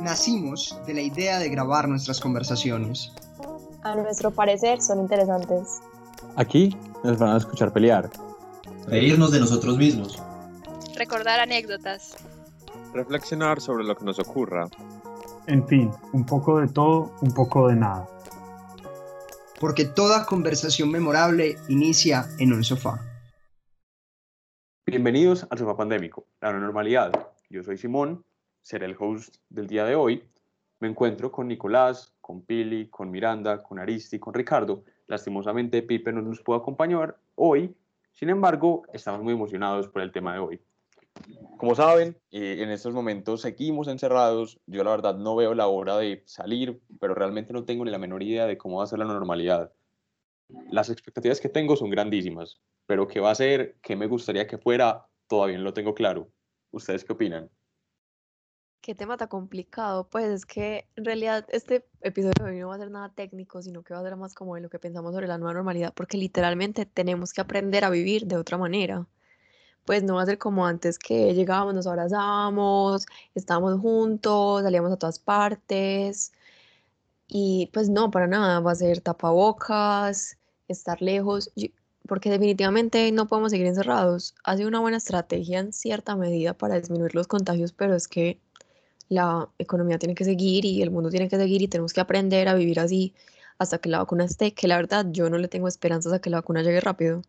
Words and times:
Nacimos 0.00 0.76
de 0.84 0.94
la 0.94 1.00
idea 1.00 1.38
de 1.38 1.48
grabar 1.48 1.88
nuestras 1.88 2.20
conversaciones. 2.20 3.12
A 3.84 3.94
nuestro 3.94 4.32
parecer 4.32 4.82
son 4.82 4.98
interesantes. 5.00 5.80
Aquí 6.34 6.76
nos 7.04 7.18
van 7.18 7.34
a 7.34 7.36
escuchar 7.36 7.72
pelear. 7.72 8.10
Reírnos 8.88 9.30
de 9.30 9.38
nosotros 9.38 9.76
mismos. 9.76 10.20
Recordar 10.96 11.38
anécdotas. 11.38 12.16
Reflexionar 12.92 13.60
sobre 13.60 13.84
lo 13.84 13.96
que 13.96 14.04
nos 14.04 14.18
ocurra. 14.18 14.68
En 15.46 15.64
fin, 15.68 15.92
un 16.12 16.26
poco 16.26 16.58
de 16.58 16.66
todo, 16.66 17.12
un 17.20 17.32
poco 17.32 17.68
de 17.68 17.76
nada. 17.76 18.08
Porque 19.60 19.84
toda 19.84 20.26
conversación 20.26 20.90
memorable 20.90 21.58
inicia 21.68 22.28
en 22.40 22.52
un 22.52 22.64
sofá. 22.64 23.15
Bienvenidos 24.88 25.44
al 25.50 25.58
Sofá 25.58 25.76
Pandémico, 25.76 26.28
la 26.40 26.52
normalidad. 26.52 27.10
Yo 27.50 27.64
soy 27.64 27.76
Simón, 27.76 28.24
seré 28.62 28.86
el 28.86 28.94
host 28.96 29.38
del 29.48 29.66
día 29.66 29.84
de 29.84 29.96
hoy. 29.96 30.22
Me 30.78 30.86
encuentro 30.86 31.32
con 31.32 31.48
Nicolás, 31.48 32.14
con 32.20 32.42
Pili, 32.42 32.86
con 32.88 33.10
Miranda, 33.10 33.64
con 33.64 33.80
Aristi, 33.80 34.20
con 34.20 34.32
Ricardo. 34.32 34.84
Lastimosamente 35.08 35.82
Pipe 35.82 36.12
no 36.12 36.22
nos 36.22 36.40
pudo 36.40 36.58
acompañar 36.58 37.16
hoy, 37.34 37.74
sin 38.12 38.30
embargo, 38.30 38.84
estamos 38.92 39.24
muy 39.24 39.32
emocionados 39.32 39.88
por 39.88 40.02
el 40.02 40.12
tema 40.12 40.34
de 40.34 40.38
hoy. 40.38 40.60
Como 41.56 41.74
saben, 41.74 42.16
eh, 42.30 42.58
en 42.60 42.70
estos 42.70 42.94
momentos 42.94 43.40
seguimos 43.40 43.88
encerrados. 43.88 44.60
Yo 44.66 44.84
la 44.84 44.92
verdad 44.92 45.16
no 45.16 45.34
veo 45.34 45.52
la 45.54 45.66
hora 45.66 45.96
de 45.96 46.22
salir, 46.26 46.80
pero 47.00 47.12
realmente 47.12 47.52
no 47.52 47.64
tengo 47.64 47.84
ni 47.84 47.90
la 47.90 47.98
menor 47.98 48.22
idea 48.22 48.46
de 48.46 48.56
cómo 48.56 48.78
va 48.78 48.84
a 48.84 48.86
ser 48.86 49.00
la 49.00 49.04
normalidad. 49.04 49.72
Las 50.70 50.90
expectativas 50.90 51.40
que 51.40 51.48
tengo 51.48 51.76
son 51.76 51.90
grandísimas, 51.90 52.60
pero 52.86 53.06
qué 53.06 53.20
va 53.20 53.30
a 53.30 53.34
ser, 53.34 53.76
qué 53.82 53.96
me 53.96 54.06
gustaría 54.06 54.46
que 54.46 54.58
fuera, 54.58 55.06
todavía 55.26 55.58
no 55.58 55.64
lo 55.64 55.74
tengo 55.74 55.94
claro. 55.94 56.30
¿Ustedes 56.70 57.04
qué 57.04 57.12
opinan? 57.12 57.50
Qué 58.80 58.94
tema 58.94 59.16
tan 59.16 59.28
complicado. 59.28 60.08
Pues 60.08 60.26
es 60.26 60.46
que 60.46 60.88
en 60.94 61.04
realidad 61.04 61.44
este 61.48 61.88
episodio 62.00 62.44
hoy 62.44 62.60
no 62.60 62.68
va 62.68 62.76
a 62.76 62.78
ser 62.78 62.90
nada 62.90 63.12
técnico, 63.12 63.60
sino 63.62 63.82
que 63.82 63.94
va 63.94 64.00
a 64.00 64.02
ser 64.04 64.16
más 64.16 64.34
como 64.34 64.54
de 64.54 64.60
lo 64.60 64.70
que 64.70 64.78
pensamos 64.78 65.12
sobre 65.12 65.26
la 65.26 65.38
nueva 65.38 65.54
normalidad, 65.54 65.92
porque 65.94 66.16
literalmente 66.16 66.86
tenemos 66.86 67.32
que 67.32 67.40
aprender 67.40 67.84
a 67.84 67.90
vivir 67.90 68.26
de 68.26 68.36
otra 68.36 68.58
manera 68.58 69.06
pues 69.86 70.02
no 70.02 70.16
va 70.16 70.22
a 70.22 70.26
ser 70.26 70.38
como 70.38 70.66
antes 70.66 70.98
que 70.98 71.32
llegábamos, 71.34 71.74
nos 71.74 71.86
abrazábamos, 71.86 73.06
estábamos 73.34 73.80
juntos, 73.80 74.62
salíamos 74.62 74.92
a 74.92 74.96
todas 74.98 75.18
partes. 75.20 76.32
Y 77.28 77.70
pues 77.72 77.88
no, 77.88 78.10
para 78.10 78.26
nada, 78.26 78.60
va 78.60 78.72
a 78.72 78.74
ser 78.74 79.00
tapabocas, 79.00 80.35
estar 80.68 81.02
lejos, 81.02 81.50
porque 82.06 82.30
definitivamente 82.30 83.10
no 83.12 83.26
podemos 83.26 83.50
seguir 83.50 83.66
encerrados. 83.66 84.34
Ha 84.44 84.56
sido 84.56 84.68
una 84.68 84.80
buena 84.80 84.96
estrategia 84.96 85.60
en 85.60 85.72
cierta 85.72 86.16
medida 86.16 86.54
para 86.54 86.78
disminuir 86.78 87.14
los 87.14 87.26
contagios, 87.26 87.72
pero 87.72 87.94
es 87.94 88.08
que 88.08 88.38
la 89.08 89.48
economía 89.58 89.98
tiene 89.98 90.14
que 90.14 90.24
seguir 90.24 90.64
y 90.64 90.82
el 90.82 90.90
mundo 90.90 91.10
tiene 91.10 91.28
que 91.28 91.36
seguir 91.36 91.62
y 91.62 91.68
tenemos 91.68 91.92
que 91.92 92.00
aprender 92.00 92.48
a 92.48 92.54
vivir 92.54 92.80
así 92.80 93.14
hasta 93.58 93.78
que 93.78 93.88
la 93.88 93.98
vacuna 93.98 94.24
esté, 94.24 94.52
que 94.52 94.68
la 94.68 94.76
verdad 94.76 95.06
yo 95.10 95.30
no 95.30 95.38
le 95.38 95.48
tengo 95.48 95.68
esperanzas 95.68 96.12
a 96.12 96.20
que 96.20 96.30
la 96.30 96.38
vacuna 96.38 96.62
llegue 96.62 96.80
rápido. 96.80 97.22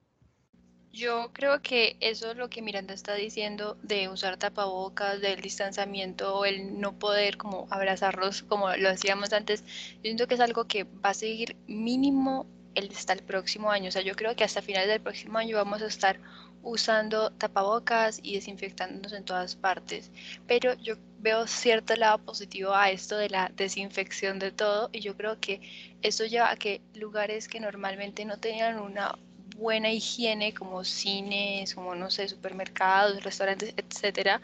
Yo 0.92 1.30
creo 1.32 1.62
que 1.62 1.96
eso 2.00 2.32
es 2.32 2.38
lo 2.38 2.50
que 2.50 2.64
Miranda 2.64 2.96
está 2.96 3.14
diciendo 3.14 3.78
de 3.84 4.10
usar 4.10 4.38
tapabocas, 4.38 5.22
del 5.22 5.40
distanciamiento, 5.42 6.44
el 6.44 6.80
no 6.80 6.98
poder 6.98 7.38
como 7.38 7.68
abrazarlos 7.70 8.42
como 8.42 8.76
lo 8.76 8.90
hacíamos 8.90 9.32
antes. 9.32 9.64
Yo 9.98 10.02
siento 10.02 10.28
que 10.28 10.34
es 10.34 10.40
algo 10.40 10.66
que 10.66 10.86
va 10.86 11.12
a 11.12 11.14
seguir 11.14 11.56
mínimo 11.68 12.48
el, 12.76 12.90
hasta 12.90 13.14
el 13.14 13.24
próximo 13.24 13.72
año. 13.72 13.90
O 13.90 13.92
sea, 13.92 14.02
yo 14.02 14.16
creo 14.16 14.36
que 14.36 14.44
hasta 14.44 14.62
finales 14.62 14.90
del 14.90 15.02
próximo 15.02 15.38
año 15.38 15.58
vamos 15.58 15.82
a 15.82 15.88
estar 15.88 16.20
usando 16.64 17.32
tapabocas 17.32 18.20
y 18.22 18.36
desinfectándonos 18.36 19.14
en 19.14 19.24
todas 19.24 19.56
partes. 19.56 20.12
Pero 20.48 20.74
yo 20.76 20.96
veo 21.20 21.48
cierto 21.48 21.96
lado 21.96 22.20
positivo 22.20 22.74
a 22.74 22.92
esto 22.92 23.18
de 23.18 23.30
la 23.30 23.52
desinfección 23.56 24.40
de 24.40 24.52
todo 24.52 24.90
y 24.92 25.00
yo 25.00 25.16
creo 25.16 25.40
que 25.40 25.62
eso 26.02 26.26
lleva 26.26 26.52
a 26.52 26.58
que 26.58 26.82
lugares 26.94 27.48
que 27.48 27.60
normalmente 27.60 28.26
no 28.26 28.38
tenían 28.38 28.80
una 28.80 29.18
buena 29.58 29.92
higiene 29.92 30.54
como 30.54 30.84
cines, 30.84 31.74
como 31.74 31.96
no 31.96 32.12
sé, 32.12 32.28
supermercados, 32.28 33.24
restaurantes, 33.24 33.74
etcétera, 33.76 34.42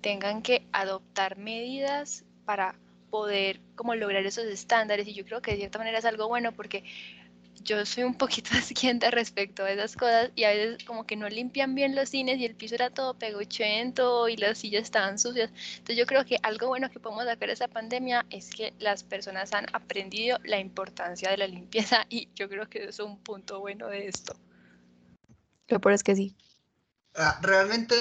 tengan 0.00 0.42
que 0.42 0.66
adoptar 0.72 1.36
medidas 1.36 2.24
para 2.44 2.74
poder 3.10 3.60
como 3.74 3.94
lograr 3.94 4.26
esos 4.26 4.44
estándares 4.44 5.06
y 5.08 5.14
yo 5.14 5.24
creo 5.24 5.40
que 5.40 5.52
de 5.52 5.58
cierta 5.58 5.78
manera 5.78 5.98
es 5.98 6.04
algo 6.04 6.28
bueno 6.28 6.52
porque 6.52 6.84
yo 7.62 7.84
soy 7.86 8.04
un 8.04 8.14
poquito 8.14 8.50
asquienta 8.56 9.10
respecto 9.10 9.64
a 9.64 9.70
esas 9.70 9.96
cosas 9.96 10.30
y 10.34 10.44
a 10.44 10.50
veces 10.50 10.84
como 10.84 11.06
que 11.06 11.16
no 11.16 11.28
limpian 11.28 11.74
bien 11.74 11.94
los 11.94 12.10
cines 12.10 12.38
y 12.38 12.44
el 12.44 12.54
piso 12.54 12.74
era 12.74 12.90
todo 12.90 13.14
pegochento 13.14 14.28
y 14.28 14.36
las 14.36 14.58
sillas 14.58 14.84
estaban 14.84 15.18
sucias. 15.18 15.50
Entonces 15.72 15.96
yo 15.96 16.06
creo 16.06 16.24
que 16.24 16.38
algo 16.42 16.68
bueno 16.68 16.90
que 16.90 17.00
podemos 17.00 17.24
sacar 17.24 17.48
de 17.48 17.54
esa 17.54 17.68
pandemia 17.68 18.26
es 18.30 18.50
que 18.50 18.74
las 18.78 19.04
personas 19.04 19.52
han 19.52 19.66
aprendido 19.72 20.38
la 20.44 20.58
importancia 20.58 21.30
de 21.30 21.36
la 21.36 21.46
limpieza 21.46 22.06
y 22.08 22.28
yo 22.34 22.48
creo 22.48 22.68
que 22.68 22.80
eso 22.84 22.88
es 22.88 23.00
un 23.00 23.18
punto 23.18 23.60
bueno 23.60 23.88
de 23.88 24.08
esto. 24.08 24.34
Lo 25.68 25.80
peor 25.80 25.94
es 25.94 26.02
que 26.02 26.16
sí. 26.16 26.36
Ah, 27.14 27.38
realmente 27.42 27.94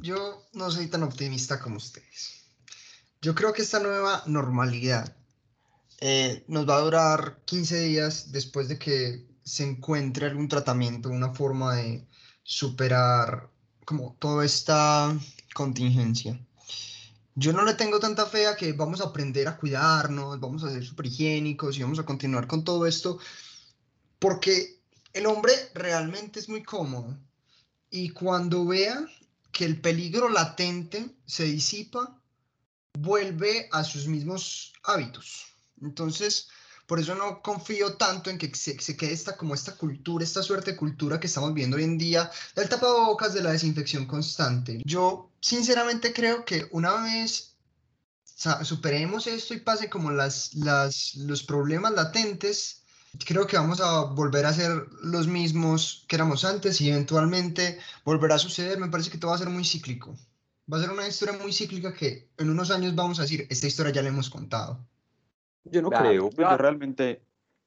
yo 0.00 0.46
no 0.52 0.70
soy 0.70 0.86
tan 0.86 1.02
optimista 1.02 1.60
como 1.60 1.76
ustedes. 1.76 2.44
Yo 3.20 3.34
creo 3.34 3.52
que 3.52 3.62
esta 3.62 3.80
nueva 3.80 4.22
normalidad 4.26 5.17
eh, 6.00 6.44
nos 6.46 6.68
va 6.68 6.76
a 6.76 6.80
durar 6.80 7.38
15 7.44 7.80
días 7.80 8.30
después 8.32 8.68
de 8.68 8.78
que 8.78 9.26
se 9.42 9.64
encuentre 9.64 10.26
algún 10.26 10.48
tratamiento, 10.48 11.08
una 11.08 11.32
forma 11.34 11.76
de 11.76 12.06
superar 12.42 13.50
como 13.84 14.14
toda 14.18 14.44
esta 14.44 15.18
contingencia. 15.54 16.38
Yo 17.34 17.52
no 17.52 17.64
le 17.64 17.74
tengo 17.74 18.00
tanta 18.00 18.26
fe 18.26 18.46
a 18.46 18.56
que 18.56 18.72
vamos 18.72 19.00
a 19.00 19.04
aprender 19.04 19.48
a 19.48 19.56
cuidarnos, 19.56 20.38
vamos 20.40 20.64
a 20.64 20.70
ser 20.70 20.84
súper 20.84 21.06
higiénicos 21.06 21.78
y 21.78 21.82
vamos 21.82 21.98
a 21.98 22.04
continuar 22.04 22.46
con 22.46 22.64
todo 22.64 22.86
esto, 22.86 23.18
porque 24.18 24.80
el 25.12 25.26
hombre 25.26 25.52
realmente 25.74 26.40
es 26.40 26.48
muy 26.48 26.62
cómodo 26.62 27.16
y 27.90 28.10
cuando 28.10 28.66
vea 28.66 29.06
que 29.52 29.64
el 29.64 29.80
peligro 29.80 30.28
latente 30.28 31.16
se 31.26 31.44
disipa, 31.44 32.20
vuelve 32.98 33.68
a 33.72 33.84
sus 33.84 34.06
mismos 34.06 34.72
hábitos. 34.84 35.47
Entonces, 35.82 36.48
por 36.86 36.98
eso 36.98 37.14
no 37.14 37.42
confío 37.42 37.96
tanto 37.96 38.30
en 38.30 38.38
que 38.38 38.54
se, 38.54 38.96
quede 38.96 39.12
esta, 39.12 39.36
como 39.36 39.54
esta 39.54 39.76
cultura, 39.76 40.24
esta 40.24 40.42
suerte 40.42 40.70
de 40.70 40.76
cultura 40.78 41.20
que 41.20 41.26
estamos 41.26 41.52
viendo 41.52 41.76
hoy 41.76 41.84
en 41.84 41.98
día, 41.98 42.30
del 42.56 42.68
tapabocas, 42.68 43.34
de 43.34 43.42
la 43.42 43.52
desinfección 43.52 44.06
constante. 44.06 44.80
Yo 44.84 45.30
sinceramente 45.40 46.14
creo 46.14 46.46
que 46.46 46.66
una 46.72 47.02
vez 47.02 47.56
superemos 48.62 49.26
esto 49.26 49.52
y 49.52 49.60
pase 49.60 49.90
como 49.90 50.10
las, 50.12 50.54
las, 50.54 51.14
los 51.16 51.42
problemas 51.42 51.92
latentes, 51.92 52.84
creo 53.26 53.46
que 53.46 53.58
vamos 53.58 53.80
a 53.80 54.04
volver 54.04 54.46
a 54.46 54.54
ser 54.54 54.86
los 55.02 55.26
mismos 55.26 56.04
que 56.08 56.16
éramos 56.16 56.44
antes 56.44 56.80
y 56.80 56.90
eventualmente 56.90 57.78
volverá 58.04 58.36
a 58.36 58.38
suceder. 58.38 58.78
Me 58.78 58.88
parece 58.88 59.10
que 59.10 59.18
todo 59.18 59.30
va 59.30 59.36
a 59.36 59.40
ser 59.40 59.50
muy 59.50 59.64
cíclico. 59.64 60.16
Va 60.72 60.78
a 60.78 60.80
ser 60.80 60.90
una 60.90 61.08
historia 61.08 61.38
muy 61.38 61.52
cíclica 61.52 61.92
que 61.92 62.30
en 62.38 62.50
unos 62.50 62.70
años 62.70 62.94
vamos 62.94 63.18
a 63.18 63.22
decir, 63.22 63.46
esta 63.50 63.66
historia 63.66 63.92
ya 63.92 64.02
la 64.02 64.08
hemos 64.08 64.30
contado. 64.30 64.86
Yo 65.70 65.82
no 65.82 65.90
creo, 65.90 66.30
pues 66.30 66.48
yo 66.48 66.56
realmente 66.56 67.22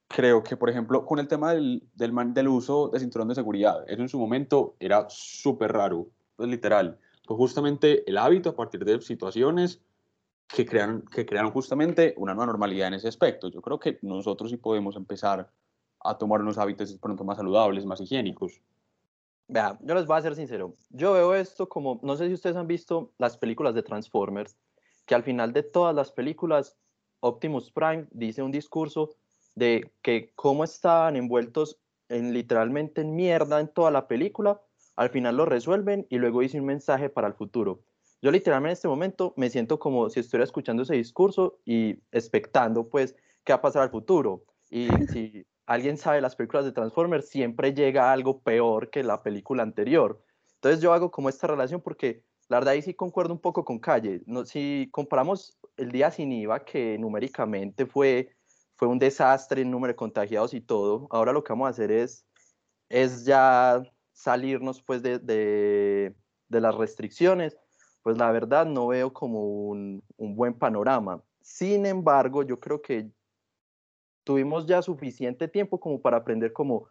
creo 0.08 0.42
que, 0.42 0.56
por 0.56 0.70
ejemplo, 0.70 1.04
con 1.04 1.18
el 1.18 1.28
tema 1.28 1.54
del, 1.54 1.82
del, 1.94 2.12
del 2.34 2.48
uso 2.48 2.88
de 2.88 3.00
cinturón 3.00 3.28
de 3.28 3.34
seguridad, 3.34 3.84
eso 3.86 4.02
en 4.02 4.08
su 4.08 4.18
momento 4.18 4.76
era 4.78 5.06
súper 5.08 5.72
raro, 5.72 6.08
pues 6.36 6.48
literal. 6.48 6.98
Pues 7.26 7.36
justamente 7.36 8.08
el 8.08 8.18
hábito 8.18 8.50
a 8.50 8.56
partir 8.56 8.84
de 8.84 9.00
situaciones 9.00 9.80
que 10.48 10.66
crean, 10.66 11.02
que 11.02 11.24
crearon 11.24 11.50
justamente 11.50 12.14
una 12.16 12.34
nueva 12.34 12.46
normalidad 12.46 12.88
en 12.88 12.94
ese 12.94 13.08
aspecto. 13.08 13.48
Yo 13.48 13.62
creo 13.62 13.78
que 13.78 13.98
nosotros 14.02 14.50
sí 14.50 14.56
podemos 14.56 14.96
empezar 14.96 15.50
a 16.04 16.18
tomar 16.18 16.40
unos 16.40 16.58
hábitos 16.58 16.92
pronto 16.98 17.24
más 17.24 17.38
saludables, 17.38 17.86
más 17.86 18.00
higiénicos. 18.00 18.60
Vea, 19.48 19.78
yo 19.82 19.94
les 19.94 20.06
voy 20.06 20.18
a 20.18 20.22
ser 20.22 20.34
sincero. 20.34 20.74
Yo 20.90 21.12
veo 21.12 21.34
esto 21.34 21.68
como, 21.68 22.00
no 22.02 22.16
sé 22.16 22.26
si 22.28 22.34
ustedes 22.34 22.56
han 22.56 22.66
visto 22.66 23.12
las 23.18 23.36
películas 23.36 23.74
de 23.74 23.82
Transformers, 23.82 24.56
que 25.06 25.14
al 25.14 25.22
final 25.22 25.52
de 25.52 25.62
todas 25.62 25.94
las 25.94 26.10
películas, 26.10 26.76
Optimus 27.22 27.70
Prime 27.70 28.06
dice 28.10 28.42
un 28.42 28.50
discurso 28.50 29.14
de 29.54 29.90
que 30.02 30.32
cómo 30.34 30.64
estaban 30.64 31.16
envueltos 31.16 31.78
en 32.08 32.32
literalmente 32.32 33.00
en 33.00 33.14
mierda 33.14 33.60
en 33.60 33.68
toda 33.68 33.90
la 33.90 34.06
película, 34.08 34.60
al 34.96 35.10
final 35.10 35.36
lo 35.36 35.46
resuelven 35.46 36.06
y 36.10 36.18
luego 36.18 36.40
dice 36.40 36.60
un 36.60 36.66
mensaje 36.66 37.08
para 37.08 37.28
el 37.28 37.34
futuro. 37.34 37.80
Yo 38.20 38.30
literalmente 38.30 38.70
en 38.70 38.74
este 38.74 38.88
momento 38.88 39.34
me 39.36 39.50
siento 39.50 39.78
como 39.78 40.10
si 40.10 40.20
estuviera 40.20 40.44
escuchando 40.44 40.82
ese 40.82 40.94
discurso 40.94 41.58
y 41.64 41.98
expectando 42.12 42.88
pues 42.88 43.16
qué 43.44 43.52
va 43.52 43.58
a 43.58 43.62
pasar 43.62 43.82
al 43.82 43.90
futuro. 43.90 44.44
Y 44.70 44.88
si 45.12 45.46
alguien 45.66 45.96
sabe 45.96 46.20
las 46.20 46.36
películas 46.36 46.64
de 46.64 46.72
Transformers, 46.72 47.28
siempre 47.28 47.72
llega 47.72 48.12
algo 48.12 48.40
peor 48.40 48.90
que 48.90 49.02
la 49.02 49.22
película 49.22 49.62
anterior. 49.62 50.20
Entonces 50.56 50.80
yo 50.80 50.92
hago 50.92 51.10
como 51.10 51.28
esta 51.28 51.46
relación 51.46 51.80
porque 51.80 52.22
la 52.48 52.58
verdad 52.58 52.74
ahí 52.74 52.82
sí 52.82 52.94
concuerdo 52.94 53.32
un 53.32 53.40
poco 53.40 53.64
con 53.64 53.78
Calle. 53.78 54.22
No, 54.26 54.44
si 54.44 54.88
comparamos 54.92 55.58
el 55.76 55.90
día 55.92 56.10
sin 56.10 56.32
IVA, 56.32 56.64
que 56.64 56.98
numéricamente 56.98 57.86
fue, 57.86 58.34
fue 58.76 58.88
un 58.88 58.98
desastre 58.98 59.62
en 59.62 59.70
número 59.70 59.92
de 59.92 59.96
contagiados 59.96 60.54
y 60.54 60.60
todo, 60.60 61.06
ahora 61.10 61.32
lo 61.32 61.42
que 61.42 61.52
vamos 61.52 61.66
a 61.66 61.70
hacer 61.70 61.90
es, 61.90 62.26
es 62.88 63.24
ya 63.24 63.82
salirnos 64.12 64.82
pues 64.82 65.02
de, 65.02 65.18
de, 65.18 66.14
las 66.48 66.74
restricciones 66.74 67.56
pues 68.02 68.18
la 68.18 68.30
verdad 68.30 68.66
no 68.66 68.88
veo 68.88 69.12
como 69.12 69.44
un, 69.44 70.02
un 70.16 70.34
buen 70.34 70.54
panorama. 70.54 71.22
Sin 71.40 71.86
embargo, 71.86 72.42
yo 72.42 72.58
creo 72.58 72.82
que 72.82 73.08
tuvimos 74.24 74.66
ya 74.66 74.82
suficiente 74.82 75.48
tiempo 75.48 75.78
como 75.78 76.00
para 76.00 76.18
aprender 76.18 76.52
como, 76.52 76.88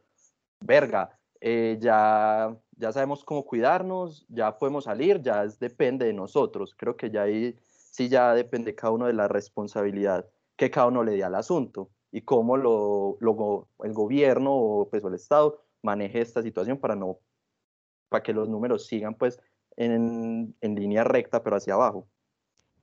verga, 0.61 1.17
eh, 1.39 1.77
ya, 1.79 2.55
ya 2.77 2.91
sabemos 2.91 3.23
cómo 3.23 3.43
cuidarnos, 3.45 4.25
ya 4.29 4.57
podemos 4.57 4.85
salir, 4.85 5.21
ya 5.21 5.43
es, 5.43 5.59
depende 5.59 6.05
de 6.05 6.13
nosotros. 6.13 6.75
Creo 6.77 6.95
que 6.95 7.09
ya 7.09 7.23
ahí 7.23 7.55
sí 7.91 8.09
ya 8.09 8.33
depende 8.33 8.73
cada 8.73 8.93
uno 8.93 9.05
de 9.05 9.13
la 9.13 9.27
responsabilidad 9.27 10.25
que 10.55 10.71
cada 10.71 10.87
uno 10.87 11.03
le 11.03 11.13
dé 11.13 11.23
al 11.23 11.35
asunto 11.35 11.89
y 12.11 12.21
cómo 12.21 12.57
lo, 12.57 13.17
lo, 13.19 13.67
el 13.83 13.93
gobierno 13.93 14.53
o, 14.53 14.89
pues, 14.89 15.03
el 15.03 15.13
Estado 15.13 15.63
maneje 15.81 16.21
esta 16.21 16.41
situación 16.41 16.77
para, 16.77 16.95
no, 16.95 17.19
para 18.09 18.23
que 18.23 18.33
los 18.33 18.49
números 18.49 18.85
sigan 18.85 19.15
pues 19.15 19.39
en, 19.77 20.55
en 20.61 20.75
línea 20.75 21.03
recta 21.03 21.43
pero 21.43 21.57
hacia 21.57 21.73
abajo. 21.73 22.07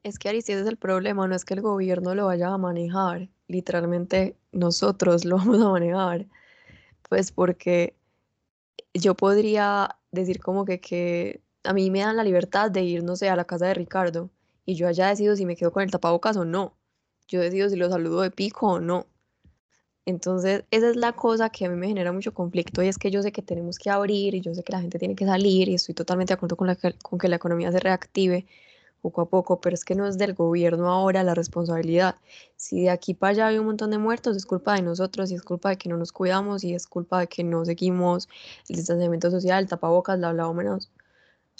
Es 0.03 0.19
que 0.19 0.29
Aristides 0.29 0.63
es 0.63 0.69
el 0.69 0.77
problema, 0.77 1.27
no 1.27 1.35
es 1.35 1.45
que 1.45 1.55
el 1.55 1.61
gobierno 1.61 2.15
lo 2.15 2.27
vaya 2.27 2.49
a 2.49 2.59
manejar, 2.59 3.29
literalmente 3.47 4.37
nosotros 4.53 5.25
lo 5.25 5.37
vamos 5.37 5.61
a 5.61 5.71
manejar, 5.71 6.27
pues 7.09 7.33
porque 7.33 7.95
yo 8.95 9.15
podría 9.15 9.99
decir 10.11 10.41
como 10.41 10.65
que, 10.65 10.81
que 10.81 11.43
a 11.65 11.73
mí 11.73 11.91
me 11.91 12.01
dan 12.01 12.17
la 12.17 12.25
libertad 12.25 12.71
de 12.71 12.83
ir, 12.83 13.05
no 13.05 13.17
sé, 13.17 13.29
a 13.29 13.37
la 13.37 13.45
casa 13.45 13.67
de 13.67 13.75
Ricardo 13.75 14.31
y 14.69 14.75
yo 14.75 14.87
allá 14.87 15.09
decido 15.09 15.35
si 15.35 15.47
me 15.47 15.57
quedo 15.57 15.73
con 15.73 15.83
el 15.83 15.91
tapabocas 15.91 16.37
o 16.37 16.45
no. 16.45 16.75
Yo 17.27 17.41
decido 17.41 17.71
si 17.71 17.77
lo 17.77 17.89
saludo 17.89 18.21
de 18.21 18.31
pico 18.31 18.67
o 18.67 18.81
no. 18.81 19.07
Entonces, 20.05 20.65
esa 20.71 20.91
es 20.91 20.97
la 20.97 21.13
cosa 21.15 21.49
que 21.49 21.65
a 21.65 21.71
mí 21.71 21.77
me 21.77 21.87
genera 21.89 22.13
mucho 22.13 22.35
conflicto 22.35 22.83
y 22.83 22.89
es 22.89 22.99
que 22.99 23.11
yo 23.11 23.23
sé 23.23 23.33
que 23.33 23.41
tenemos 23.41 23.79
que 23.79 23.89
abrir 23.89 24.35
y 24.35 24.43
yo 24.43 24.55
sé 24.55 24.63
que 24.63 24.73
la 24.73 24.83
gente 24.83 24.99
tiene 24.99 25.15
que 25.15 25.25
salir 25.25 25.71
y 25.71 25.75
estoy 25.75 25.95
totalmente 25.95 26.33
de 26.33 26.35
acuerdo 26.35 26.57
con, 26.57 26.67
la, 26.67 26.77
con 27.03 27.19
que 27.19 27.29
la 27.29 27.37
economía 27.37 27.73
se 27.73 27.81
reactive 27.81 28.45
poco 29.01 29.23
a 29.23 29.31
poco, 29.31 29.59
pero 29.59 29.73
es 29.73 29.87
que 29.87 29.95
no 29.95 30.07
es 30.07 30.19
del 30.19 30.35
gobierno 30.35 30.91
ahora 30.91 31.25
la 31.25 31.35
responsabilidad. 31.35 32.17
Si 32.57 32.83
de 32.83 32.91
aquí 32.91 33.15
para 33.15 33.31
allá 33.31 33.47
hay 33.47 33.59
un 33.59 33.65
montón 33.65 33.91
de 33.91 33.97
muertos, 33.97 34.37
es 34.37 34.45
culpa 34.45 34.75
de 34.75 34.83
nosotros 34.83 35.31
y 35.31 35.35
es 35.35 35.43
culpa 35.43 35.71
de 35.71 35.79
que 35.79 35.89
no 35.89 35.97
nos 35.97 36.13
cuidamos 36.13 36.63
y 36.63 36.75
es 36.75 36.87
culpa 36.87 37.21
de 37.21 37.27
que 37.27 37.43
no 37.43 37.65
seguimos 37.65 38.29
el 38.69 38.77
distanciamiento 38.77 39.31
social, 39.31 39.63
el 39.63 39.69
tapabocas, 39.71 40.19
lavado 40.19 40.51
de 40.51 40.55
manos, 40.57 40.91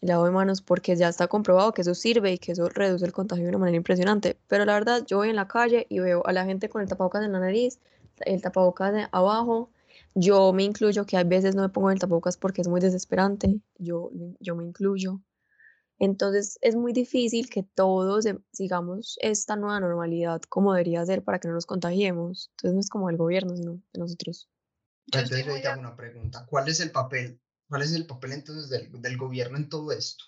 el 0.03 0.09
lavado 0.09 0.27
de 0.27 0.33
manos, 0.33 0.63
porque 0.63 0.97
ya 0.97 1.09
está 1.09 1.27
comprobado 1.27 1.73
que 1.73 1.83
eso 1.83 1.95
sirve 1.95 2.33
y 2.33 2.39
que 2.39 2.53
eso 2.53 2.69
reduce 2.69 3.05
el 3.05 3.13
contagio 3.13 3.45
de 3.45 3.51
una 3.51 3.59
manera 3.59 3.77
impresionante. 3.77 4.39
Pero 4.47 4.65
la 4.65 4.75
verdad, 4.75 5.05
yo 5.07 5.19
voy 5.19 5.31
en 5.31 5.37
la 5.37 5.49
calle 5.49 5.87
y 5.89 5.99
veo 5.99 6.25
a 6.27 6.33
la 6.33 6.45
gente 6.45 6.69
con 6.69 6.83
el 6.83 6.89
tapabocas 6.89 7.25
en 7.25 7.33
la 7.33 7.41
nariz, 7.41 7.79
el 8.21 8.41
tapabocas 8.43 8.93
de 8.93 9.09
abajo. 9.13 9.71
Yo 10.15 10.53
me 10.53 10.65
incluyo 10.65 11.05
que 11.05 11.17
a 11.17 11.25
veces 11.25 11.55
no 11.55 11.63
me 11.63 11.69
pongo 11.69 11.91
el 11.91 11.99
tapabocas 11.99 12.37
porque 12.37 12.61
es 12.61 12.69
muy 12.69 12.81
desesperante. 12.81 13.61
Yo, 13.79 14.11
yo 14.41 14.57
me 14.57 14.65
incluyo. 14.65 15.21
Entonces 15.99 16.59
es 16.61 16.77
muy 16.77 16.93
difícil 16.93 17.51
que 17.51 17.65
todos 17.65 18.27
sigamos 18.53 19.19
esta 19.21 19.57
nueva 19.57 19.81
normalidad 19.81 20.41
como 20.43 20.73
debería 20.73 21.05
ser 21.05 21.25
para 21.25 21.41
que 21.41 21.49
no 21.49 21.55
nos 21.55 21.67
contagiemos. 21.67 22.51
Entonces 22.53 22.75
no 22.75 22.81
es 22.81 22.89
como 22.89 23.11
el 23.11 23.17
gobierno, 23.17 23.57
sino 23.57 23.81
de 23.93 24.01
nosotros. 24.01 24.49
Entonces 25.07 25.45
yo 25.45 25.61
te 25.61 25.67
hago 25.67 25.81
una 25.81 25.97
pregunta. 25.97 26.47
¿Cuál 26.49 26.69
es 26.69 26.81
el 26.81 26.93
papel? 26.93 27.41
¿Cuál 27.69 27.83
es 27.83 27.93
el 27.93 28.07
papel 28.07 28.33
entonces 28.33 28.69
del, 28.71 29.01
del 29.01 29.17
gobierno 29.17 29.57
en 29.59 29.69
todo 29.69 29.93
esto? 29.93 30.25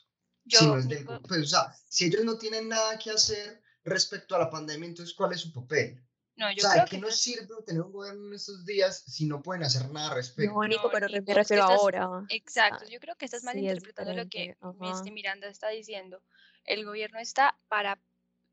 si, 0.46 0.66
no 0.66 0.76
es 0.76 0.88
del, 0.88 1.04
pues, 1.04 1.42
o 1.42 1.46
sea, 1.46 1.74
si 1.88 2.06
ellos 2.06 2.24
no 2.24 2.38
tienen 2.38 2.68
nada 2.68 2.98
que 2.98 3.10
hacer 3.10 3.62
respecto 3.84 4.34
a 4.34 4.38
la 4.38 4.50
pandemia, 4.50 4.88
entonces 4.88 5.14
¿cuál 5.14 5.32
es 5.32 5.40
su 5.40 5.52
papel? 5.52 6.02
No, 6.36 6.50
yo 6.50 6.56
o 6.56 6.60
sea, 6.60 6.72
creo 6.72 6.84
¿qué 6.86 6.90
que 6.92 6.98
nos 6.98 7.16
sirve 7.16 7.46
tener 7.66 7.82
un 7.82 7.92
gobierno 7.92 8.28
en 8.28 8.34
estos 8.34 8.64
días 8.64 9.04
si 9.06 9.26
no 9.26 9.42
pueden 9.42 9.62
hacer 9.62 9.90
nada 9.90 10.08
al 10.08 10.14
respecto? 10.16 10.52
No, 10.54 10.66
Nico, 10.66 10.90
pero 10.90 11.06
Nico, 11.06 11.24
me 11.26 11.34
refiero 11.34 11.62
estás- 11.64 11.78
ahora. 11.78 12.08
Exacto, 12.30 12.86
yo 12.88 12.98
creo 12.98 13.14
que 13.16 13.26
estás 13.26 13.42
sí, 13.42 13.48
es 13.48 13.54
malinterpretando 13.54 14.14
lo 14.14 14.28
que 14.28 14.56
ajá. 14.60 14.90
este 14.90 15.10
Miranda 15.10 15.48
está 15.48 15.68
diciendo. 15.68 16.22
El 16.64 16.84
gobierno 16.84 17.18
está 17.18 17.58
para 17.68 18.00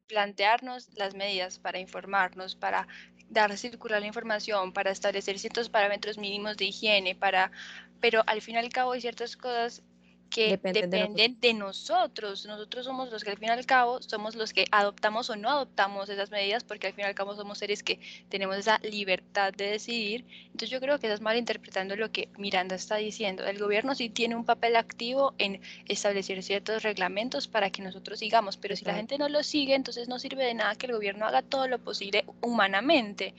plantearnos 0.08 0.90
las 0.96 1.16
medidas, 1.16 1.60
para 1.60 1.80
informarnos, 1.80 2.56
para 2.56 2.88
dar 3.30 3.56
circular 3.58 4.02
la 4.02 4.08
información, 4.08 4.74
para 4.74 4.92
establecer 4.92 5.38
ciertos 5.40 5.70
parámetros 5.70 6.18
mínimos 6.18 6.58
de 6.58 6.66
higiene, 6.66 7.16
para, 7.16 7.52
pero 8.00 8.24
al 8.28 8.42
fin 8.42 8.56
y 8.56 8.60
al 8.60 8.70
cabo 8.70 8.94
hay 8.94 9.02
ciertas 9.02 9.36
cosas 9.36 9.84
que 10.30 10.58
Dependen 10.58 11.40
de 11.40 11.54
nosotros. 11.54 12.46
Nosotros 12.46 12.86
somos 12.86 13.12
los 13.12 13.24
que 13.24 13.32
al 13.32 13.38
fin 13.38 13.50
y 13.50 13.52
al 13.52 13.66
cabo 13.66 14.02
somos 14.02 14.36
los 14.36 14.54
que 14.54 14.66
adoptamos 14.72 15.30
o 15.30 15.36
no 15.36 15.50
adoptamos 15.50 16.10
esas 16.10 16.32
medidas, 16.32 16.64
porque 16.64 16.88
al 16.88 16.94
fin 16.94 17.06
y 17.06 17.08
al 17.08 17.16
cabo 17.16 17.36
somos 17.36 17.58
seres 17.58 17.84
que 17.84 18.00
tenemos 18.30 18.58
esa 18.58 18.80
libertad 18.80 19.54
de 19.54 19.72
decidir. 19.72 20.26
Entonces 20.46 20.70
yo 20.70 20.80
creo 20.80 21.00
que 21.00 21.08
estás 21.08 21.22
malinterpretando 21.22 21.96
lo 21.96 22.12
que 22.12 22.30
Miranda 22.38 22.76
está 22.76 22.98
diciendo. 22.98 23.46
El 23.46 23.60
gobierno 23.60 23.96
sí 23.96 24.10
tiene 24.10 24.36
un 24.36 24.46
papel 24.46 24.76
activo 24.76 25.34
en 25.38 25.62
establecer 25.88 26.42
ciertos 26.44 26.84
reglamentos 26.84 27.48
para 27.48 27.70
que 27.70 27.82
nosotros 27.82 28.20
sigamos, 28.20 28.58
pero 28.58 28.76
si 28.76 28.86
la 28.86 28.96
gente 28.96 29.18
no 29.18 29.30
lo 29.30 29.44
sigue, 29.44 29.76
entonces 29.76 30.08
no 30.08 30.20
sirve 30.20 30.46
de 30.46 30.54
nada 30.54 30.76
que 30.76 30.88
el 30.88 30.94
gobierno 30.94 31.26
haga 31.26 31.42
todo 31.42 31.68
lo 31.68 31.80
posible 31.80 32.26
humanamente. 32.42 33.34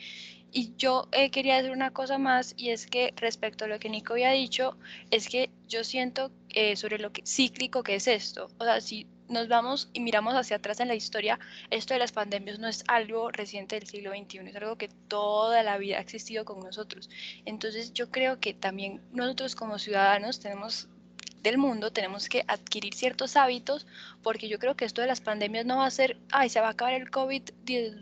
Y 0.50 0.74
yo 0.76 1.08
eh, 1.12 1.30
quería 1.30 1.56
decir 1.56 1.72
una 1.72 1.90
cosa 1.90 2.18
más, 2.18 2.54
y 2.56 2.70
es 2.70 2.86
que 2.86 3.12
respecto 3.16 3.64
a 3.64 3.68
lo 3.68 3.78
que 3.78 3.90
Nico 3.90 4.14
había 4.14 4.30
dicho, 4.30 4.76
es 5.10 5.28
que 5.28 5.50
yo 5.68 5.84
siento 5.84 6.30
eh, 6.50 6.76
sobre 6.76 6.98
lo 6.98 7.12
que, 7.12 7.22
cíclico 7.26 7.82
que 7.82 7.96
es 7.96 8.06
esto. 8.06 8.48
O 8.58 8.64
sea, 8.64 8.80
si 8.80 9.06
nos 9.28 9.48
vamos 9.48 9.90
y 9.92 10.00
miramos 10.00 10.34
hacia 10.34 10.56
atrás 10.56 10.80
en 10.80 10.88
la 10.88 10.94
historia, 10.94 11.38
esto 11.70 11.94
de 11.94 12.00
las 12.00 12.12
pandemias 12.12 12.58
no 12.58 12.68
es 12.68 12.82
algo 12.88 13.30
reciente 13.30 13.78
del 13.78 13.86
siglo 13.86 14.12
XXI, 14.12 14.48
es 14.48 14.56
algo 14.56 14.76
que 14.76 14.88
toda 14.88 15.62
la 15.62 15.78
vida 15.78 15.98
ha 15.98 16.00
existido 16.00 16.44
con 16.44 16.60
nosotros. 16.60 17.10
Entonces 17.44 17.92
yo 17.92 18.10
creo 18.10 18.40
que 18.40 18.54
también 18.54 19.02
nosotros 19.12 19.54
como 19.54 19.78
ciudadanos 19.78 20.40
tenemos 20.40 20.88
del 21.42 21.58
mundo 21.58 21.92
tenemos 21.92 22.28
que 22.28 22.44
adquirir 22.46 22.94
ciertos 22.94 23.36
hábitos 23.36 23.86
porque 24.22 24.48
yo 24.48 24.58
creo 24.58 24.74
que 24.76 24.84
esto 24.84 25.00
de 25.00 25.06
las 25.06 25.20
pandemias 25.20 25.64
no 25.64 25.78
va 25.78 25.86
a 25.86 25.90
ser, 25.90 26.16
ay, 26.30 26.48
se 26.48 26.60
va 26.60 26.68
a 26.68 26.70
acabar 26.70 26.94
el 26.94 27.10
COVID, 27.10 27.42
el 27.66 28.00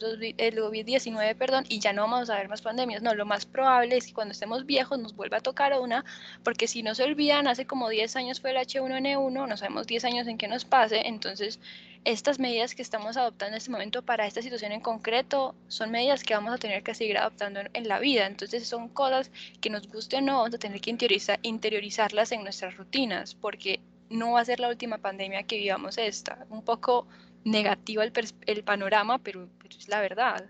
COVID-19, 0.56 1.36
perdón, 1.36 1.64
y 1.68 1.78
ya 1.78 1.92
no 1.92 2.02
vamos 2.02 2.30
a 2.30 2.36
ver 2.36 2.48
más 2.48 2.62
pandemias. 2.62 3.02
No, 3.02 3.14
lo 3.14 3.26
más 3.26 3.46
probable 3.46 3.96
es 3.96 4.06
que 4.06 4.14
cuando 4.14 4.32
estemos 4.32 4.66
viejos 4.66 4.98
nos 4.98 5.14
vuelva 5.14 5.38
a 5.38 5.40
tocar 5.40 5.78
una, 5.78 6.04
porque 6.42 6.66
si 6.66 6.82
no 6.82 6.94
se 6.94 7.04
olvidan, 7.04 7.48
hace 7.48 7.66
como 7.66 7.88
10 7.88 8.16
años 8.16 8.40
fue 8.40 8.50
el 8.50 8.56
H1N1, 8.56 9.48
no 9.48 9.56
sabemos 9.56 9.86
10 9.86 10.04
años 10.04 10.26
en 10.26 10.38
qué 10.38 10.48
nos 10.48 10.64
pase, 10.64 11.06
entonces 11.06 11.60
estas 12.06 12.38
medidas 12.38 12.76
que 12.76 12.82
estamos 12.82 13.16
adoptando 13.16 13.54
en 13.54 13.58
este 13.58 13.70
momento 13.72 14.00
para 14.00 14.28
esta 14.28 14.40
situación 14.40 14.70
en 14.70 14.80
concreto 14.80 15.56
son 15.66 15.90
medidas 15.90 16.22
que 16.22 16.34
vamos 16.34 16.54
a 16.54 16.58
tener 16.58 16.84
que 16.84 16.94
seguir 16.94 17.18
adoptando 17.18 17.60
en, 17.74 17.88
la 17.88 17.98
vida. 17.98 18.26
Entonces 18.26 18.68
son 18.68 18.88
cosas 18.88 19.32
que 19.60 19.70
nos 19.70 19.88
guste 19.88 20.18
o 20.18 20.20
no, 20.20 20.38
vamos 20.38 20.54
a 20.54 20.58
tener 20.58 20.80
que 20.80 20.90
interiorizar, 20.90 21.40
interiorizarlas 21.42 22.30
en 22.30 22.44
nuestras 22.44 22.76
rutinas, 22.76 23.34
porque 23.34 23.80
no 24.08 24.32
va 24.32 24.40
a 24.40 24.44
ser 24.44 24.60
la 24.60 24.68
última 24.68 24.98
pandemia 24.98 25.42
que 25.42 25.58
vivamos 25.58 25.98
esta. 25.98 26.46
Un 26.48 26.62
poco 26.62 27.08
negativo 27.44 28.02
el, 28.02 28.62
panorama, 28.62 29.18
pero, 29.18 29.48
pero, 29.58 29.76
es 29.76 29.88
la 29.88 30.00
verdad. 30.00 30.48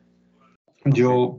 Yo, 0.85 1.39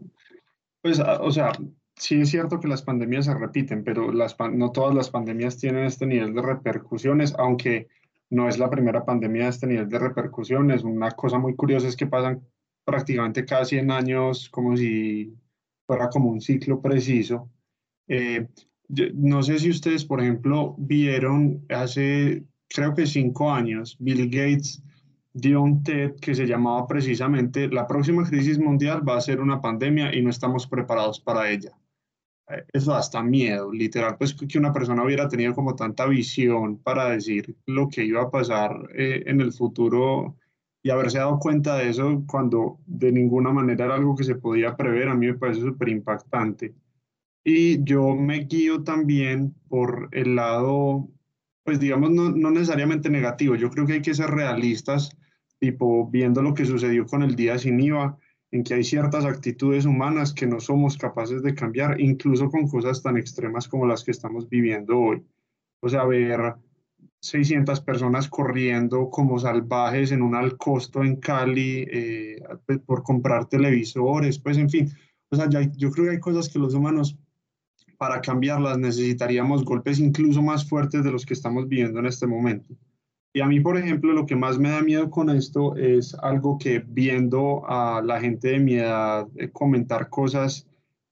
pues, 0.82 1.00
o 1.00 1.30
sea, 1.30 1.52
sí 1.96 2.22
es 2.22 2.32
cierto 2.32 2.60
que 2.60 2.68
las 2.68 2.82
pandemias 2.82 3.26
se 3.26 3.36
repiten, 3.36 3.84
pero 3.84 4.12
las, 4.12 4.36
no 4.52 4.72
todas 4.72 4.96
las 4.96 5.12
pandemias 5.12 5.60
tienen 5.60 5.86
este 5.86 6.08
nivel 6.08 6.34
de 6.34 6.42
repercusiones, 6.42 7.36
aunque 7.38 7.88
no 8.30 8.48
es 8.50 8.58
la 8.58 8.70
primera 8.70 9.06
pandemia 9.06 9.44
de 9.44 9.50
este 9.50 9.68
nivel 9.68 9.90
de 9.90 10.00
repercusiones. 10.00 10.84
Una 10.84 11.12
cosa 11.12 11.38
muy 11.38 11.56
curiosa 11.56 11.88
es 11.88 11.96
que 11.96 12.08
pasan 12.08 12.42
prácticamente 12.84 13.46
cada 13.46 13.66
100 13.66 13.92
años 13.92 14.50
como 14.50 14.76
si 14.76 15.34
fuera 15.86 16.10
como 16.10 16.30
un 16.30 16.42
ciclo 16.42 16.82
preciso. 16.82 17.50
Eh, 18.08 18.48
no 19.16 19.44
sé 19.44 19.60
si 19.60 19.70
ustedes, 19.70 20.06
por 20.06 20.22
ejemplo, 20.22 20.76
vieron 20.78 21.66
hace, 21.70 22.44
creo 22.70 22.94
que 22.94 23.06
cinco 23.06 23.52
años, 23.52 23.98
Bill 24.00 24.30
Gates 24.30 24.82
dio 25.34 25.62
un 25.62 25.84
TED 25.84 26.16
que 26.16 26.34
se 26.34 26.48
llamaba 26.48 26.88
precisamente 26.88 27.68
La 27.68 27.86
próxima 27.86 28.24
crisis 28.24 28.58
mundial 28.58 29.08
va 29.08 29.18
a 29.18 29.22
ser 29.22 29.40
una 29.40 29.62
pandemia 29.62 30.16
y 30.16 30.22
no 30.22 30.30
estamos 30.30 30.66
preparados 30.68 31.20
para 31.20 31.52
ella 31.52 31.78
eso 32.74 32.96
hasta 32.96 33.22
miedo, 33.22 33.72
literal, 33.72 34.18
pues 34.18 34.34
que 34.34 34.58
una 34.58 34.72
persona 34.72 35.04
hubiera 35.04 35.28
tenido 35.28 35.54
como 35.54 35.76
tanta 35.76 36.06
visión 36.06 36.78
para 36.78 37.10
decir 37.10 37.56
lo 37.66 37.90
que 37.90 38.06
iba 38.06 38.22
a 38.22 38.32
pasar 38.32 38.90
eh, 38.96 39.24
en 39.26 39.42
el 39.42 39.52
futuro 39.52 40.38
y 40.82 40.90
haberse 40.90 41.18
dado 41.18 41.40
cuenta 41.40 41.76
de 41.76 41.90
eso 41.90 42.24
cuando 42.28 42.80
de 42.86 43.12
ninguna 43.12 43.52
manera 43.52 43.86
era 43.86 43.96
algo 43.96 44.16
que 44.16 44.24
se 44.24 44.36
podía 44.36 44.76
prever, 44.78 45.10
a 45.10 45.16
mí 45.16 45.28
me 45.28 45.34
parece 45.34 45.62
súper 45.62 45.90
impactante. 45.90 46.74
Y 47.44 47.84
yo 47.84 48.16
me 48.16 48.40
guío 48.40 48.84
también 48.84 49.54
por 49.68 50.10
el 50.12 50.36
lado, 50.36 51.10
pues 51.64 51.80
digamos, 51.80 52.12
no, 52.12 52.30
no 52.30 52.52
necesariamente 52.52 53.10
negativo, 53.10 53.56
yo 53.56 53.70
creo 53.70 53.86
que 53.86 53.94
hay 53.94 54.02
que 54.02 54.14
ser 54.14 54.30
realistas, 54.30 55.18
tipo 55.60 56.10
viendo 56.10 56.42
lo 56.42 56.54
que 56.54 56.66
sucedió 56.66 57.06
con 57.06 57.24
el 57.24 57.36
día 57.36 57.58
sin 57.58 57.80
IVA 57.80 58.18
en 58.58 58.64
que 58.64 58.74
hay 58.74 58.84
ciertas 58.84 59.24
actitudes 59.24 59.86
humanas 59.86 60.34
que 60.34 60.48
no 60.48 60.60
somos 60.60 60.98
capaces 60.98 61.44
de 61.44 61.54
cambiar, 61.54 62.02
incluso 62.02 62.50
con 62.50 62.68
cosas 62.68 63.04
tan 63.04 63.16
extremas 63.16 63.68
como 63.68 63.86
las 63.86 64.04
que 64.04 64.12
estamos 64.12 64.50
viviendo 64.50 64.98
hoy. 64.98 65.24
O 65.80 65.90
sea, 65.90 66.06
ver 66.06 66.56
600 67.20 67.82
personas 67.82 68.28
corriendo 68.28 69.10
como 69.12 69.38
salvajes 69.38 70.12
en 70.12 70.24
un 70.24 70.34
alcosto 70.34 71.04
en 71.04 71.18
Cali 71.18 71.86
eh, 71.92 72.42
por 72.86 73.04
comprar 73.04 73.46
televisores, 73.46 74.40
pues 74.40 74.58
en 74.58 74.70
fin, 74.70 74.92
o 75.30 75.36
sea, 75.36 75.48
ya, 75.50 75.62
yo 75.78 75.92
creo 75.92 76.06
que 76.06 76.12
hay 76.12 76.20
cosas 76.20 76.50
que 76.50 76.58
los 76.58 76.74
humanos 76.74 77.16
para 77.98 78.22
cambiarlas 78.22 78.78
necesitaríamos 78.80 79.66
golpes 79.66 80.00
incluso 80.00 80.42
más 80.42 80.68
fuertes 80.68 81.04
de 81.04 81.12
los 81.12 81.26
que 81.26 81.34
estamos 81.34 81.68
viviendo 81.68 82.00
en 82.00 82.08
este 82.08 82.26
momento. 82.26 82.74
Y 83.38 83.42
a 83.42 83.46
mí, 83.46 83.60
por 83.60 83.78
ejemplo, 83.78 84.14
lo 84.14 84.26
que 84.26 84.36
más 84.36 84.58
me 84.58 84.72
da 84.72 84.82
miedo 84.82 85.12
con 85.12 85.30
esto 85.30 85.76
es 85.76 86.16
algo 86.16 86.58
que 86.58 86.80
viendo 86.80 87.62
a 87.70 88.02
la 88.02 88.20
gente 88.20 88.48
de 88.48 88.60
mi 88.60 88.74
edad 88.78 89.28
eh, 89.36 89.52
comentar 89.52 90.10
cosas 90.10 90.66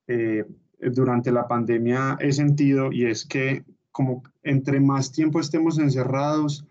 eh, 0.07 0.43
durante 0.79 1.31
la 1.31 1.47
pandemia 1.47 2.17
he 2.19 2.31
sentido 2.31 2.91
y 2.91 3.05
es 3.05 3.25
que 3.25 3.63
como 3.91 4.23
entre 4.41 4.79
más 4.79 5.11
tiempo 5.11 5.39
estemos 5.39 5.77
encerrados, 5.77 6.67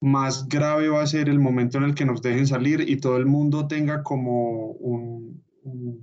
más 0.00 0.48
grave 0.48 0.88
va 0.88 1.02
a 1.02 1.06
ser 1.06 1.28
el 1.28 1.38
momento 1.38 1.78
en 1.78 1.84
el 1.84 1.94
que 1.94 2.04
nos 2.04 2.20
dejen 2.20 2.48
salir 2.48 2.80
y 2.80 2.96
todo 2.96 3.16
el 3.16 3.26
mundo 3.26 3.68
tenga 3.68 4.02
como 4.02 4.72
un, 4.72 5.40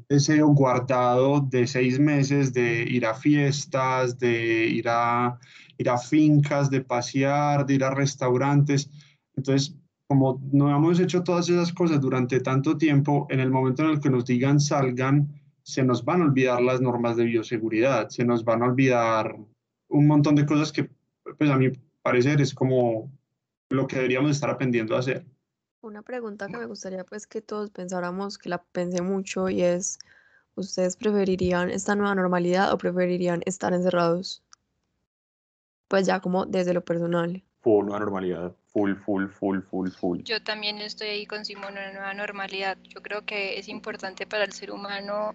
deseo 0.08 0.48
guardado 0.48 1.42
de 1.42 1.68
seis 1.68 2.00
meses 2.00 2.54
de 2.54 2.84
ir 2.84 3.06
a 3.06 3.16
fiestas, 3.16 4.18
de 4.18 4.66
ir 4.66 4.88
a, 4.88 5.38
ir 5.78 5.90
a 5.90 5.98
fincas, 5.98 6.70
de 6.70 6.82
pasear, 6.82 7.66
de 7.66 7.76
ir 7.76 7.84
a 7.84 7.92
restaurantes. 7.92 8.90
Entonces, 9.36 9.76
como 10.08 10.42
no 10.52 10.74
hemos 10.76 11.00
hecho 11.00 11.24
todas 11.24 11.50
esas 11.50 11.74
cosas 11.74 12.00
durante 12.00 12.40
tanto 12.40 12.78
tiempo, 12.78 13.28
en 13.30 13.40
el 13.40 13.52
momento 13.52 13.84
en 13.84 13.90
el 13.90 14.00
que 14.00 14.10
nos 14.10 14.26
digan 14.26 14.60
salgan, 14.60 15.28
se 15.64 15.84
nos 15.84 16.06
van 16.06 16.22
a 16.22 16.26
olvidar 16.26 16.62
las 16.62 16.80
normas 16.80 17.18
de 17.18 17.26
bioseguridad, 17.26 18.10
se 18.10 18.24
nos 18.24 18.46
van 18.46 18.64
a 18.64 18.68
olvidar 18.68 19.38
un 19.90 20.08
montón 20.08 20.36
de 20.36 20.46
cosas 20.46 20.72
que, 20.72 20.90
pues 21.38 21.50
a 21.50 21.58
mi 21.58 21.72
parecer, 22.02 22.40
es 22.40 22.54
como 22.54 23.12
lo 23.70 23.86
que 23.86 23.98
deberíamos 23.98 24.32
estar 24.32 24.50
aprendiendo 24.50 24.96
a 24.96 25.00
hacer. 25.00 25.26
Una 25.82 26.02
pregunta 26.02 26.48
que 26.48 26.58
me 26.58 26.66
gustaría 26.66 27.04
pues 27.04 27.28
que 27.28 27.42
todos 27.42 27.70
pensáramos, 27.70 28.38
que 28.38 28.50
la 28.50 28.64
pensé 28.64 29.02
mucho 29.02 29.50
y 29.50 29.62
es, 29.62 30.00
¿ustedes 30.56 30.96
preferirían 30.96 31.70
esta 31.70 31.96
nueva 31.96 32.16
normalidad 32.16 32.72
o 32.72 32.78
preferirían 32.78 33.42
estar 33.46 33.74
encerrados? 33.74 34.44
Pues 35.88 36.06
ya 36.06 36.20
como 36.20 36.46
desde 36.46 36.74
lo 36.74 36.84
personal. 36.84 37.44
Full 37.62 37.86
nueva 37.86 38.00
normalidad, 38.00 38.56
full, 38.68 38.94
full, 38.96 39.28
full, 39.28 39.62
full, 39.62 39.90
full. 39.90 40.22
Yo 40.24 40.42
también 40.42 40.78
estoy 40.80 41.08
ahí 41.08 41.26
con 41.26 41.44
Simón, 41.44 41.74
una 41.74 41.92
nueva 41.92 42.14
normalidad. 42.14 42.78
Yo 42.84 43.02
creo 43.02 43.26
que 43.26 43.58
es 43.60 43.68
importante 43.68 44.26
para 44.26 44.44
el 44.44 44.54
ser 44.54 44.72
humano 44.72 45.34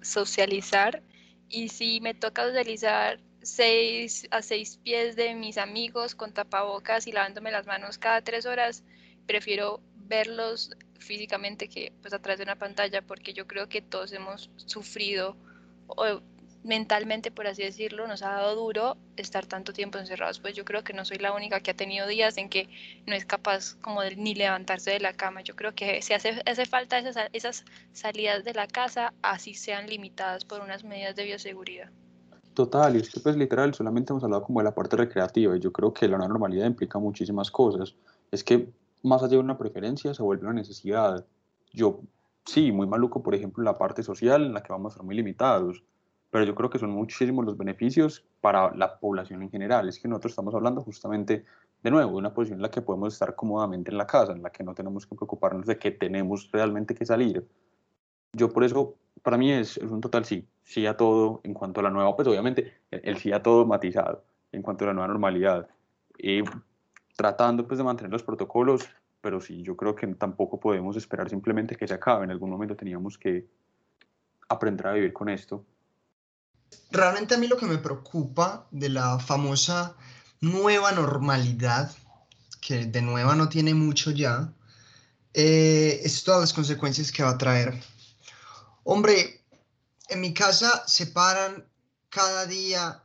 socializar 0.00 1.02
y 1.48 1.68
si 1.68 2.00
me 2.00 2.14
toca 2.14 2.46
socializar 2.46 3.20
seis 3.42 4.26
a 4.30 4.42
seis 4.42 4.78
pies 4.82 5.16
de 5.16 5.34
mis 5.34 5.58
amigos 5.58 6.14
con 6.14 6.32
tapabocas 6.32 7.06
y 7.06 7.12
lavándome 7.12 7.50
las 7.50 7.66
manos 7.66 7.98
cada 7.98 8.22
tres 8.22 8.46
horas, 8.46 8.82
prefiero 9.26 9.80
verlos 9.94 10.70
físicamente 10.98 11.68
que 11.68 11.92
pues 12.00 12.14
a 12.14 12.18
través 12.18 12.38
de 12.38 12.44
una 12.44 12.56
pantalla 12.56 13.02
porque 13.02 13.32
yo 13.32 13.46
creo 13.46 13.68
que 13.68 13.82
todos 13.82 14.12
hemos 14.12 14.50
sufrido 14.56 15.36
o 15.86 16.20
mentalmente 16.64 17.30
por 17.30 17.46
así 17.46 17.62
decirlo 17.62 18.06
nos 18.08 18.22
ha 18.22 18.30
dado 18.30 18.56
duro 18.56 18.96
estar 19.16 19.46
tanto 19.46 19.72
tiempo 19.72 19.98
encerrados 19.98 20.40
pues 20.40 20.54
yo 20.54 20.64
creo 20.64 20.82
que 20.82 20.92
no 20.94 21.04
soy 21.04 21.18
la 21.18 21.32
única 21.32 21.60
que 21.60 21.70
ha 21.70 21.74
tenido 21.76 22.06
días 22.08 22.36
en 22.38 22.48
que 22.48 22.68
no 23.06 23.14
es 23.14 23.24
capaz 23.24 23.74
como 23.82 24.02
de 24.02 24.16
ni 24.16 24.34
levantarse 24.34 24.90
de 24.90 25.00
la 25.00 25.12
cama 25.12 25.42
yo 25.42 25.54
creo 25.54 25.74
que 25.74 26.02
si 26.02 26.14
hace, 26.14 26.42
hace 26.46 26.66
falta 26.66 26.98
esas, 26.98 27.16
esas 27.32 27.64
salidas 27.92 28.44
de 28.44 28.54
la 28.54 28.66
casa 28.66 29.12
así 29.22 29.54
sean 29.54 29.86
limitadas 29.88 30.44
por 30.44 30.62
unas 30.62 30.82
medidas 30.82 31.14
de 31.14 31.24
bioseguridad 31.24 31.90
Total, 32.54 32.94
y 32.94 33.00
es 33.00 33.10
que 33.10 33.18
pues 33.18 33.36
literal, 33.36 33.74
solamente 33.74 34.12
hemos 34.12 34.22
hablado 34.22 34.44
como 34.44 34.60
de 34.60 34.64
la 34.64 34.74
parte 34.74 34.96
recreativa 34.96 35.56
y 35.56 35.60
yo 35.60 35.72
creo 35.72 35.92
que 35.92 36.06
la 36.06 36.16
nueva 36.16 36.28
normalidad 36.28 36.66
implica 36.66 37.00
muchísimas 37.00 37.50
cosas. 37.50 37.96
Es 38.30 38.44
que 38.44 38.68
más 39.02 39.22
allá 39.22 39.32
de 39.32 39.38
una 39.38 39.58
preferencia 39.58 40.14
se 40.14 40.22
vuelve 40.22 40.44
una 40.44 40.52
necesidad. 40.52 41.26
Yo, 41.72 42.00
sí, 42.44 42.70
muy 42.70 42.86
maluco, 42.86 43.24
por 43.24 43.34
ejemplo, 43.34 43.64
la 43.64 43.76
parte 43.76 44.04
social 44.04 44.44
en 44.44 44.54
la 44.54 44.62
que 44.62 44.72
vamos 44.72 44.92
a 44.92 44.94
estar 44.94 45.04
muy 45.04 45.16
limitados, 45.16 45.82
pero 46.34 46.44
yo 46.44 46.56
creo 46.56 46.68
que 46.68 46.80
son 46.80 46.90
muchísimos 46.90 47.44
los 47.44 47.56
beneficios 47.56 48.24
para 48.40 48.74
la 48.74 48.98
población 48.98 49.40
en 49.44 49.52
general. 49.52 49.88
Es 49.88 50.00
que 50.00 50.08
nosotros 50.08 50.32
estamos 50.32 50.52
hablando 50.52 50.80
justamente, 50.80 51.44
de 51.80 51.90
nuevo, 51.92 52.10
de 52.10 52.16
una 52.16 52.34
posición 52.34 52.58
en 52.58 52.62
la 52.62 52.72
que 52.72 52.82
podemos 52.82 53.12
estar 53.12 53.36
cómodamente 53.36 53.92
en 53.92 53.98
la 53.98 54.08
casa, 54.08 54.32
en 54.32 54.42
la 54.42 54.50
que 54.50 54.64
no 54.64 54.74
tenemos 54.74 55.06
que 55.06 55.14
preocuparnos 55.14 55.64
de 55.64 55.78
que 55.78 55.92
tenemos 55.92 56.50
realmente 56.50 56.92
que 56.92 57.06
salir. 57.06 57.46
Yo 58.32 58.48
por 58.48 58.64
eso, 58.64 58.96
para 59.22 59.38
mí 59.38 59.52
es, 59.52 59.76
es 59.76 59.88
un 59.88 60.00
total 60.00 60.24
sí 60.24 60.44
sí 60.64 60.86
a 60.86 60.96
todo 60.96 61.40
en 61.44 61.54
cuanto 61.54 61.78
a 61.78 61.84
la 61.84 61.90
nueva, 61.90 62.16
pues 62.16 62.26
obviamente 62.26 62.80
el, 62.90 63.16
sí 63.18 63.30
a 63.30 63.40
todo 63.40 63.64
matizado 63.64 64.24
en 64.50 64.60
cuanto 64.60 64.82
a 64.82 64.88
la 64.88 64.94
nueva 64.94 65.06
normalidad, 65.06 65.68
y 66.18 66.42
tratando 67.16 67.64
pues 67.64 67.78
de 67.78 67.84
mantener 67.84 68.10
los 68.10 68.24
protocolos, 68.24 68.88
pero 69.20 69.40
sí, 69.40 69.62
yo 69.62 69.76
creo 69.76 69.94
que 69.94 70.08
tampoco 70.08 70.58
podemos 70.58 70.96
esperar 70.96 71.30
simplemente 71.30 71.76
que 71.76 71.86
se 71.86 71.94
acabe, 71.94 72.24
en 72.24 72.32
algún 72.32 72.50
momento 72.50 72.74
teníamos 72.74 73.18
que 73.18 73.46
aprender 74.48 74.88
a 74.88 74.94
vivir 74.94 75.12
con 75.12 75.28
esto. 75.28 75.64
Realmente 76.90 77.34
a 77.34 77.38
mí 77.38 77.46
lo 77.46 77.56
que 77.56 77.66
me 77.66 77.78
preocupa 77.78 78.66
de 78.70 78.88
la 78.88 79.18
famosa 79.18 79.96
nueva 80.40 80.92
normalidad, 80.92 81.90
que 82.60 82.86
de 82.86 83.02
nueva 83.02 83.34
no 83.34 83.48
tiene 83.48 83.74
mucho 83.74 84.10
ya, 84.10 84.52
eh, 85.32 86.00
es 86.04 86.22
todas 86.22 86.40
las 86.40 86.52
consecuencias 86.52 87.10
que 87.10 87.22
va 87.22 87.30
a 87.30 87.38
traer. 87.38 87.82
Hombre, 88.84 89.44
en 90.08 90.20
mi 90.20 90.32
casa 90.32 90.84
se 90.86 91.06
paran 91.06 91.66
cada 92.08 92.46
día 92.46 93.04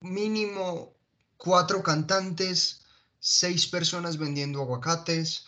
mínimo 0.00 0.96
cuatro 1.36 1.82
cantantes, 1.82 2.80
seis 3.20 3.66
personas 3.66 4.18
vendiendo 4.18 4.60
aguacates, 4.60 5.46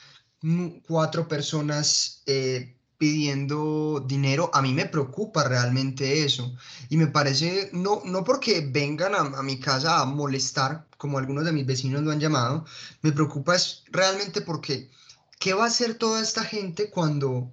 cuatro 0.87 1.27
personas 1.27 2.23
eh, 2.27 2.78
pidiendo 2.99 4.05
dinero. 4.07 4.51
A 4.53 4.61
mí 4.63 4.73
me 4.75 4.87
preocupa 4.87 5.45
realmente 5.45 6.25
eso. 6.25 6.55
Y 6.89 6.97
me 6.97 7.07
parece, 7.07 7.71
no, 7.73 8.03
no 8.05 8.25
porque 8.25 8.61
vengan 8.61 9.15
a, 9.15 9.39
a, 9.39 9.43
mi 9.43 9.59
casa 9.61 10.01
a 10.01 10.05
molestar, 10.05 10.87
como 10.99 11.19
algunos 11.19 11.45
de 11.45 11.53
mis 11.53 11.67
vecinos 11.67 12.03
lo 12.03 12.11
han 12.11 12.21
llamado, 12.21 12.65
me 13.03 13.13
preocupa 13.13 13.55
es 13.57 13.85
realmente 13.87 14.41
porque, 14.41 14.91
¿qué 15.39 15.55
va 15.55 15.65
a 15.65 15.69
hacer 15.69 15.95
toda 15.95 16.21
esta 16.21 16.45
gente 16.45 16.91
cuando 16.91 17.53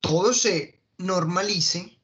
todo 0.00 0.32
se 0.32 0.80
normalice? 0.98 1.94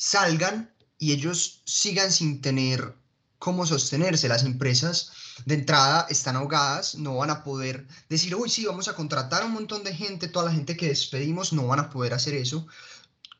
salgan 0.00 0.74
y 0.98 1.12
ellos 1.12 1.60
sigan 1.66 2.10
sin 2.10 2.40
tener 2.40 2.96
cómo 3.40 3.66
sostenerse. 3.66 4.28
Las 4.28 4.44
empresas 4.44 5.10
de 5.46 5.54
entrada 5.54 6.06
están 6.08 6.36
ahogadas, 6.36 6.94
no 6.94 7.16
van 7.16 7.30
a 7.30 7.42
poder 7.42 7.88
decir, 8.08 8.36
uy, 8.36 8.48
sí, 8.48 8.66
vamos 8.66 8.86
a 8.86 8.94
contratar 8.94 9.42
a 9.42 9.46
un 9.46 9.54
montón 9.54 9.82
de 9.82 9.92
gente, 9.92 10.28
toda 10.28 10.44
la 10.44 10.52
gente 10.52 10.76
que 10.76 10.88
despedimos, 10.88 11.52
no 11.52 11.66
van 11.66 11.80
a 11.80 11.90
poder 11.90 12.14
hacer 12.14 12.34
eso. 12.34 12.68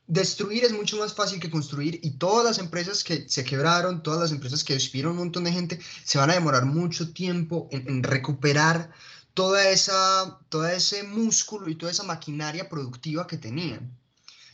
Destruir 0.07 0.65
es 0.65 0.73
mucho 0.73 0.97
más 0.97 1.15
fácil 1.15 1.39
que 1.39 1.51
construir 1.51 2.01
y 2.03 2.13
todas 2.13 2.45
las 2.45 2.59
empresas 2.59 3.05
que 3.05 3.29
se 3.29 3.45
quebraron, 3.45 4.03
todas 4.03 4.21
las 4.21 4.33
empresas 4.33 4.65
que 4.65 4.75
despidieron 4.75 5.13
un 5.13 5.19
montón 5.19 5.45
de 5.45 5.53
gente, 5.53 5.79
se 6.05 6.19
van 6.19 6.31
a 6.31 6.35
demorar 6.35 6.65
mucho 6.65 7.13
tiempo 7.13 7.69
en, 7.71 7.87
en 7.87 8.03
recuperar 8.03 8.91
toda 9.35 9.69
esa, 9.69 10.41
todo 10.49 10.67
ese 10.67 11.03
músculo 11.05 11.69
y 11.69 11.77
toda 11.77 11.93
esa 11.93 12.05
maquinaria 12.05 12.69
productiva 12.69 13.27
que 13.27 13.37
tenían. 13.37 13.97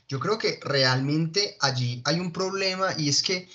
Yo 0.08 0.18
creo 0.20 0.38
que 0.38 0.58
realmente 0.62 1.56
allí 1.60 2.02
hay 2.04 2.18
un 2.18 2.32
problema 2.32 2.88
y 2.98 3.08
es 3.08 3.22
que 3.22 3.48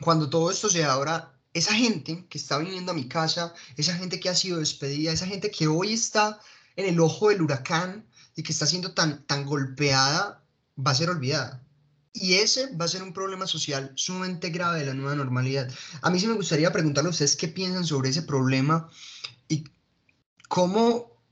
cuando 0.00 0.28
todo 0.28 0.50
esto 0.50 0.68
se 0.68 0.84
abra, 0.84 1.32
esa 1.52 1.72
gente 1.72 2.26
que 2.28 2.38
está 2.38 2.58
viniendo 2.58 2.92
a 2.92 2.94
mi 2.94 3.08
casa, 3.08 3.54
esa 3.76 3.94
gente 3.94 4.20
que 4.20 4.28
ha 4.28 4.34
sido 4.34 4.58
despedida, 4.58 5.12
esa 5.12 5.26
gente 5.26 5.50
que 5.50 5.66
hoy 5.66 5.94
está 5.94 6.38
en 6.76 6.86
el 6.86 7.00
ojo 7.00 7.30
del 7.30 7.42
huracán 7.42 8.06
y 8.34 8.42
que 8.42 8.52
está 8.52 8.66
siendo 8.66 8.92
tan, 8.92 9.26
tan 9.26 9.46
golpeada, 9.46 10.44
va 10.78 10.90
a 10.90 10.94
ser 10.94 11.08
olvidada. 11.08 11.62
Y 12.12 12.34
ese 12.34 12.74
va 12.76 12.84
a 12.84 12.88
ser 12.88 13.02
un 13.02 13.12
problema 13.12 13.46
social 13.46 13.92
sumamente 13.94 14.50
grave 14.50 14.80
de 14.80 14.86
la 14.86 14.94
nueva 14.94 15.14
normalidad. 15.14 15.70
A 16.02 16.10
mí 16.10 16.20
sí 16.20 16.26
me 16.26 16.34
gustaría 16.34 16.72
preguntarle 16.72 17.08
a 17.08 17.10
ustedes 17.10 17.36
qué 17.36 17.48
piensan 17.48 17.84
sobre 17.84 18.10
ese 18.10 18.22
problema 18.22 18.90
y 19.48 19.64
cómo 20.48 21.22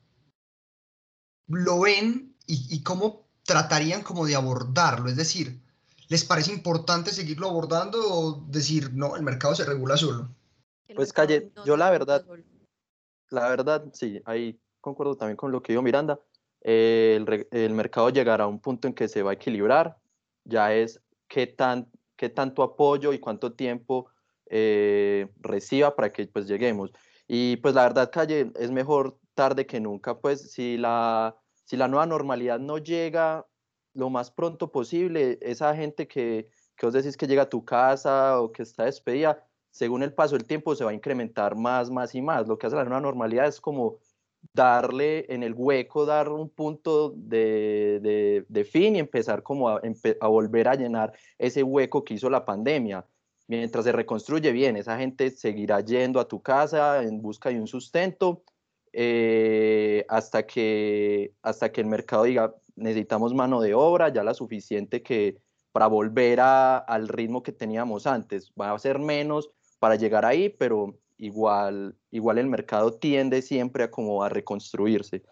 lo 1.48 1.80
ven 1.80 2.34
y, 2.46 2.66
y 2.74 2.82
cómo 2.82 3.28
tratarían 3.44 4.02
como 4.02 4.26
de 4.26 4.36
abordarlo? 4.36 5.08
Es 5.08 5.16
decir, 5.16 5.63
¿les 6.14 6.24
parece 6.24 6.52
importante 6.52 7.10
seguirlo 7.10 7.48
abordando 7.48 7.98
o 7.98 8.44
decir, 8.46 8.94
no, 8.94 9.16
el 9.16 9.24
mercado 9.24 9.52
se 9.56 9.64
regula 9.64 9.96
solo? 9.96 10.28
Pues 10.94 11.12
Calle, 11.12 11.50
yo 11.66 11.76
la 11.76 11.90
verdad, 11.90 12.24
la 13.30 13.48
verdad, 13.48 13.86
sí, 13.92 14.22
ahí 14.24 14.56
concuerdo 14.80 15.16
también 15.16 15.36
con 15.36 15.50
lo 15.50 15.60
que 15.60 15.72
dijo 15.72 15.82
Miranda. 15.82 16.20
el, 16.60 17.48
el, 17.50 17.74
mercado 17.74 18.10
llegará 18.10 18.44
a 18.44 18.46
un 18.46 18.60
punto 18.60 18.86
en 18.86 18.94
que 18.94 19.08
se 19.08 19.24
va 19.24 19.32
a 19.32 19.34
equilibrar, 19.34 19.96
ya 20.44 20.72
es 20.72 21.00
qué, 21.26 21.48
tan, 21.48 21.90
qué 22.14 22.28
tanto 22.28 22.62
apoyo 22.62 23.12
y 23.12 23.18
cuánto 23.18 23.52
tiempo 23.52 24.06
eh, 24.46 25.26
reciba 25.40 25.96
para 25.96 26.12
que 26.12 26.28
pues 26.28 26.46
lleguemos. 26.46 26.92
Y 27.26 27.56
pues 27.56 27.74
la 27.74 27.82
verdad, 27.82 28.12
Calle, 28.12 28.52
es 28.54 28.70
mejor 28.70 29.18
tarde 29.34 29.66
que 29.66 29.80
nunca, 29.80 30.16
pues 30.20 30.52
si 30.52 30.76
la, 30.76 31.34
si 31.64 31.76
la 31.76 31.88
nueva 31.88 32.06
normalidad 32.06 32.60
no 32.60 32.78
llega 32.78 33.44
lo 33.94 34.10
más 34.10 34.30
pronto 34.30 34.70
posible, 34.70 35.38
esa 35.40 35.74
gente 35.74 36.06
que, 36.06 36.48
que 36.76 36.86
os 36.86 36.92
decís 36.92 37.16
que 37.16 37.26
llega 37.26 37.42
a 37.42 37.48
tu 37.48 37.64
casa 37.64 38.40
o 38.40 38.52
que 38.52 38.62
está 38.62 38.84
despedida, 38.84 39.46
según 39.70 40.02
el 40.02 40.12
paso 40.12 40.36
del 40.36 40.46
tiempo 40.46 40.74
se 40.74 40.84
va 40.84 40.90
a 40.90 40.94
incrementar 40.94 41.56
más, 41.56 41.90
más 41.90 42.14
y 42.14 42.22
más. 42.22 42.46
Lo 42.46 42.58
que 42.58 42.66
hace 42.66 42.76
la 42.76 42.84
nueva 42.84 43.00
normalidad 43.00 43.46
es 43.46 43.60
como 43.60 43.98
darle 44.52 45.26
en 45.32 45.42
el 45.42 45.54
hueco, 45.54 46.04
dar 46.06 46.28
un 46.28 46.50
punto 46.50 47.12
de, 47.16 48.44
de, 48.48 48.64
fin 48.64 48.96
y 48.96 48.98
empezar 48.98 49.42
como 49.42 49.68
a, 49.68 49.80
a, 50.20 50.28
volver 50.28 50.68
a 50.68 50.74
llenar 50.74 51.12
ese 51.38 51.62
hueco 51.62 52.04
que 52.04 52.14
hizo 52.14 52.30
la 52.30 52.44
pandemia. 52.44 53.06
Mientras 53.46 53.84
se 53.84 53.92
reconstruye 53.92 54.52
bien, 54.52 54.76
esa 54.76 54.98
gente 54.98 55.30
seguirá 55.30 55.80
yendo 55.80 56.20
a 56.20 56.28
tu 56.28 56.40
casa 56.42 57.02
en 57.02 57.20
busca 57.20 57.50
de 57.50 57.60
un 57.60 57.66
sustento 57.66 58.44
eh, 58.92 60.06
hasta, 60.08 60.46
que, 60.46 61.34
hasta 61.42 61.72
que 61.72 61.80
el 61.80 61.88
mercado 61.88 62.24
diga, 62.24 62.54
necesitamos 62.76 63.34
mano 63.34 63.60
de 63.60 63.74
obra, 63.74 64.08
ya 64.08 64.24
la 64.24 64.34
suficiente 64.34 65.02
que 65.02 65.38
para 65.72 65.86
volver 65.86 66.40
a, 66.40 66.78
al 66.78 67.08
ritmo 67.08 67.42
que 67.42 67.52
teníamos 67.52 68.06
antes. 68.06 68.52
Va 68.60 68.72
a 68.72 68.78
ser 68.78 68.98
menos 68.98 69.50
para 69.78 69.96
llegar 69.96 70.24
ahí, 70.24 70.48
pero 70.48 70.98
igual, 71.18 71.96
igual 72.10 72.38
el 72.38 72.46
mercado 72.46 72.94
tiende 72.94 73.42
siempre 73.42 73.84
a 73.84 73.90
como 73.90 74.22
a 74.22 74.28
reconstruirse. 74.28 75.22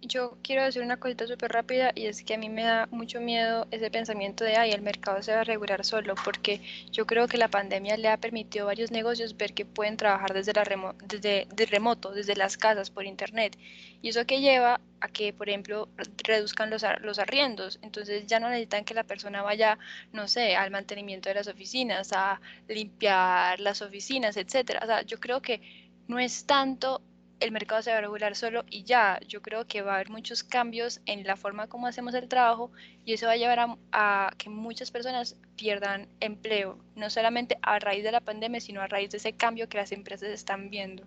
Yo 0.00 0.38
quiero 0.42 0.62
decir 0.62 0.82
una 0.82 0.98
cosita 0.98 1.26
súper 1.26 1.50
rápida 1.50 1.90
y 1.94 2.06
es 2.06 2.22
que 2.22 2.34
a 2.34 2.38
mí 2.38 2.48
me 2.48 2.62
da 2.62 2.86
mucho 2.92 3.20
miedo 3.20 3.66
ese 3.72 3.90
pensamiento 3.90 4.44
de, 4.44 4.56
ay, 4.56 4.70
el 4.70 4.80
mercado 4.80 5.20
se 5.22 5.34
va 5.34 5.40
a 5.40 5.44
regular 5.44 5.84
solo, 5.84 6.14
porque 6.24 6.60
yo 6.92 7.04
creo 7.04 7.26
que 7.26 7.36
la 7.36 7.48
pandemia 7.48 7.96
le 7.96 8.08
ha 8.08 8.16
permitido 8.16 8.64
a 8.64 8.66
varios 8.66 8.92
negocios 8.92 9.36
ver 9.36 9.54
que 9.54 9.64
pueden 9.64 9.96
trabajar 9.96 10.32
desde, 10.34 10.52
la 10.52 10.94
desde, 11.04 11.48
remoto, 11.66 12.12
desde 12.12 12.36
las 12.36 12.56
casas, 12.56 12.90
por 12.90 13.06
internet. 13.06 13.58
Y 14.00 14.10
eso 14.10 14.24
que 14.24 14.40
lleva 14.40 14.80
a 15.00 15.08
que, 15.08 15.32
por 15.32 15.48
ejemplo, 15.48 15.88
reduzcan 16.24 16.70
los, 16.70 16.84
los 17.00 17.18
arriendos. 17.18 17.80
Entonces 17.82 18.26
ya 18.26 18.38
no 18.38 18.48
necesitan 18.48 18.84
que 18.84 18.94
la 18.94 19.04
persona 19.04 19.42
vaya, 19.42 19.78
no 20.12 20.28
sé, 20.28 20.54
al 20.54 20.70
mantenimiento 20.70 21.28
de 21.28 21.34
las 21.34 21.48
oficinas, 21.48 22.12
a 22.12 22.40
limpiar 22.68 23.58
las 23.58 23.82
oficinas, 23.82 24.36
etcétera. 24.36 24.80
O 24.84 24.86
sea, 24.86 25.02
yo 25.02 25.18
creo 25.18 25.42
que 25.42 25.60
no 26.06 26.20
es 26.20 26.46
tanto 26.46 27.02
el 27.40 27.52
mercado 27.52 27.82
se 27.82 27.90
va 27.90 27.98
a 27.98 28.00
regular 28.00 28.34
solo 28.34 28.64
y 28.68 28.82
ya, 28.82 29.20
yo 29.26 29.42
creo 29.42 29.66
que 29.66 29.82
va 29.82 29.92
a 29.92 29.94
haber 29.96 30.10
muchos 30.10 30.42
cambios 30.42 31.00
en 31.06 31.24
la 31.24 31.36
forma 31.36 31.68
como 31.68 31.86
hacemos 31.86 32.14
el 32.14 32.28
trabajo 32.28 32.70
y 33.04 33.12
eso 33.12 33.26
va 33.26 33.32
a 33.32 33.36
llevar 33.36 33.78
a, 33.92 34.30
que 34.38 34.50
muchas 34.50 34.90
personas 34.90 35.36
pierdan 35.56 36.08
empleo, 36.20 36.78
no 36.96 37.10
solamente 37.10 37.58
a 37.62 37.78
raíz 37.78 38.02
de 38.02 38.12
la 38.12 38.20
pandemia, 38.20 38.60
sino 38.60 38.80
a 38.80 38.86
raíz 38.86 39.10
de 39.10 39.18
ese 39.18 39.32
cambio 39.32 39.68
que 39.68 39.78
las 39.78 39.92
empresas 39.92 40.28
están 40.30 40.70
viendo. 40.70 41.04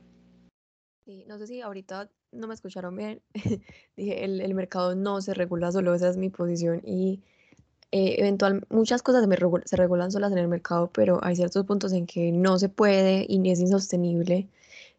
Sí, 1.05 1.25
no 1.27 1.37
sé 1.37 1.47
si 1.47 1.61
ahorita 1.61 2.09
no 2.31 2.47
me 2.47 2.53
escucharon 2.53 2.95
bien, 2.95 3.21
dije, 3.97 4.23
el, 4.23 4.39
el, 4.39 4.53
mercado 4.53 4.95
no 4.95 5.21
se 5.21 5.33
regula 5.33 5.71
solo, 5.71 5.93
esa 5.93 6.09
es 6.09 6.17
mi 6.17 6.29
posición 6.29 6.81
y 6.85 7.21
eh, 7.91 8.15
eventual, 8.19 8.65
muchas 8.69 9.01
cosas 9.01 9.27
se, 9.27 9.67
se 9.67 9.75
regulan 9.75 10.11
solas 10.11 10.31
en 10.31 10.37
el 10.37 10.47
mercado, 10.47 10.89
pero 10.93 11.19
hay 11.23 11.35
ciertos 11.35 11.65
puntos 11.65 11.91
en 11.91 12.05
que 12.07 12.31
no 12.31 12.57
se 12.57 12.69
puede 12.69 13.25
y 13.27 13.49
es 13.49 13.59
insostenible 13.59 14.47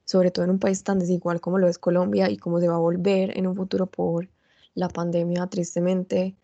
sobre 0.05 0.31
todo 0.31 0.45
en 0.45 0.53
un 0.53 0.59
país 0.59 0.83
tan 0.85 0.99
desigual 0.99 1.41
como 1.41 1.59
lo 1.59 1.69
es 1.69 1.79
Colombia 1.79 2.31
y 2.31 2.37
cómo 2.37 2.61
se 2.61 2.69
va 2.69 2.75
a 2.75 2.79
volver 2.79 3.37
en 3.37 3.47
un 3.47 3.57
futuro 3.57 3.87
por 3.87 4.29
la 4.75 4.89
pandemia, 4.89 5.47
tristemente 5.47 6.35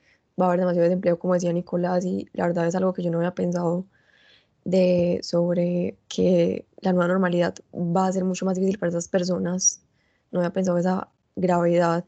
va 0.41 0.47
a 0.47 0.49
haber 0.49 0.61
demasiado 0.61 0.85
desempleo, 0.85 1.19
como 1.19 1.35
decía 1.35 1.53
Nicolás, 1.53 2.05
y 2.05 2.29
la 2.33 2.47
verdad 2.47 2.67
es 2.67 2.75
algo 2.75 2.93
que 2.93 3.03
yo 3.03 3.11
no 3.11 3.19
había 3.19 3.35
pensado 3.35 3.87
de 4.65 5.21
sobre 5.23 5.97
que 6.09 6.67
la 6.81 6.93
nueva 6.93 7.09
normalidad 7.09 7.55
va 7.75 8.07
a 8.07 8.12
ser 8.12 8.25
mucho 8.25 8.45
más 8.45 8.57
difícil 8.57 8.79
para 8.79 8.91
esas 8.91 9.09
personas. 9.09 9.83
No 10.31 10.41
había 10.41 10.53
pensado 10.53 10.79
esa 10.79 11.09
gravedad. 11.37 12.05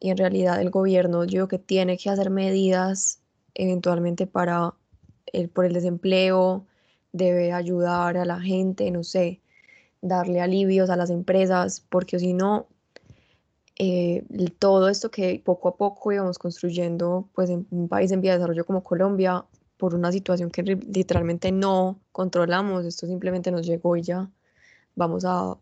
Y 0.00 0.10
en 0.10 0.16
realidad 0.16 0.60
el 0.60 0.70
gobierno 0.70 1.24
yo 1.24 1.30
creo 1.30 1.48
que 1.48 1.58
tiene 1.58 1.96
que 1.96 2.10
hacer 2.10 2.30
medidas 2.30 3.20
eventualmente 3.54 4.26
para 4.26 4.74
el, 5.26 5.48
por 5.48 5.64
el 5.64 5.72
desempleo, 5.72 6.66
debe 7.12 7.52
ayudar 7.52 8.16
a 8.16 8.24
la 8.24 8.40
gente, 8.40 8.90
no 8.90 9.04
sé, 9.04 9.41
darle 10.02 10.40
alivios 10.40 10.90
a 10.90 10.96
las 10.96 11.10
empresas, 11.10 11.80
porque 11.88 12.18
si 12.18 12.34
no, 12.34 12.66
eh, 13.78 14.24
todo 14.58 14.88
esto 14.88 15.10
que 15.10 15.40
poco 15.42 15.68
a 15.68 15.76
poco 15.76 16.12
íbamos 16.12 16.38
construyendo 16.38 17.28
pues 17.34 17.48
en 17.48 17.66
un 17.70 17.88
país 17.88 18.12
en 18.12 18.20
vía 18.20 18.32
de 18.32 18.38
desarrollo 18.38 18.66
como 18.66 18.82
Colombia, 18.82 19.44
por 19.78 19.94
una 19.94 20.12
situación 20.12 20.50
que 20.50 20.62
literalmente 20.62 21.50
no 21.50 21.98
controlamos, 22.12 22.84
esto 22.84 23.06
simplemente 23.06 23.50
nos 23.50 23.66
llegó 23.66 23.96
y 23.96 24.02
ya 24.02 24.28
vamos 24.94 25.24
a, 25.24 25.56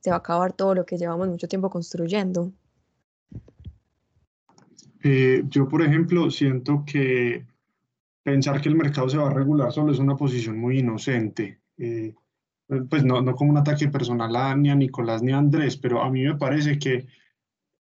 se 0.00 0.10
va 0.10 0.16
a 0.16 0.18
acabar 0.18 0.52
todo 0.52 0.74
lo 0.74 0.84
que 0.84 0.98
llevamos 0.98 1.28
mucho 1.28 1.48
tiempo 1.48 1.70
construyendo. 1.70 2.52
Eh, 5.02 5.42
yo, 5.48 5.68
por 5.68 5.82
ejemplo, 5.82 6.30
siento 6.30 6.84
que 6.86 7.44
pensar 8.22 8.60
que 8.60 8.68
el 8.68 8.76
mercado 8.76 9.08
se 9.08 9.18
va 9.18 9.28
a 9.28 9.34
regular 9.34 9.72
solo 9.72 9.92
es 9.92 9.98
una 9.98 10.16
posición 10.16 10.58
muy 10.58 10.78
inocente. 10.78 11.58
Eh, 11.76 12.14
pues 12.88 13.04
no, 13.04 13.20
no 13.20 13.34
como 13.34 13.50
un 13.50 13.58
ataque 13.58 13.88
personal 13.88 14.34
a, 14.36 14.54
ni 14.56 14.70
a 14.70 14.74
Nicolás 14.74 15.22
ni 15.22 15.32
a 15.32 15.38
Andrés, 15.38 15.76
pero 15.76 16.02
a 16.02 16.10
mí 16.10 16.22
me 16.22 16.36
parece 16.36 16.78
que, 16.78 17.06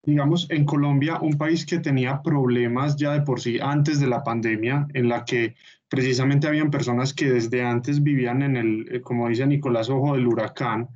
digamos, 0.03 0.47
en 0.49 0.65
Colombia, 0.65 1.19
un 1.21 1.37
país 1.37 1.65
que 1.65 1.79
tenía 1.79 2.21
problemas 2.21 2.95
ya 2.95 3.13
de 3.13 3.21
por 3.21 3.39
sí 3.39 3.59
antes 3.61 3.99
de 3.99 4.07
la 4.07 4.23
pandemia, 4.23 4.87
en 4.93 5.09
la 5.09 5.23
que 5.25 5.55
precisamente 5.87 6.47
habían 6.47 6.71
personas 6.71 7.13
que 7.13 7.29
desde 7.29 7.63
antes 7.63 8.03
vivían 8.03 8.41
en 8.41 8.57
el, 8.57 8.87
eh, 8.91 9.01
como 9.01 9.29
dice 9.29 9.47
Nicolás, 9.47 9.89
ojo 9.89 10.15
del 10.15 10.27
huracán, 10.27 10.89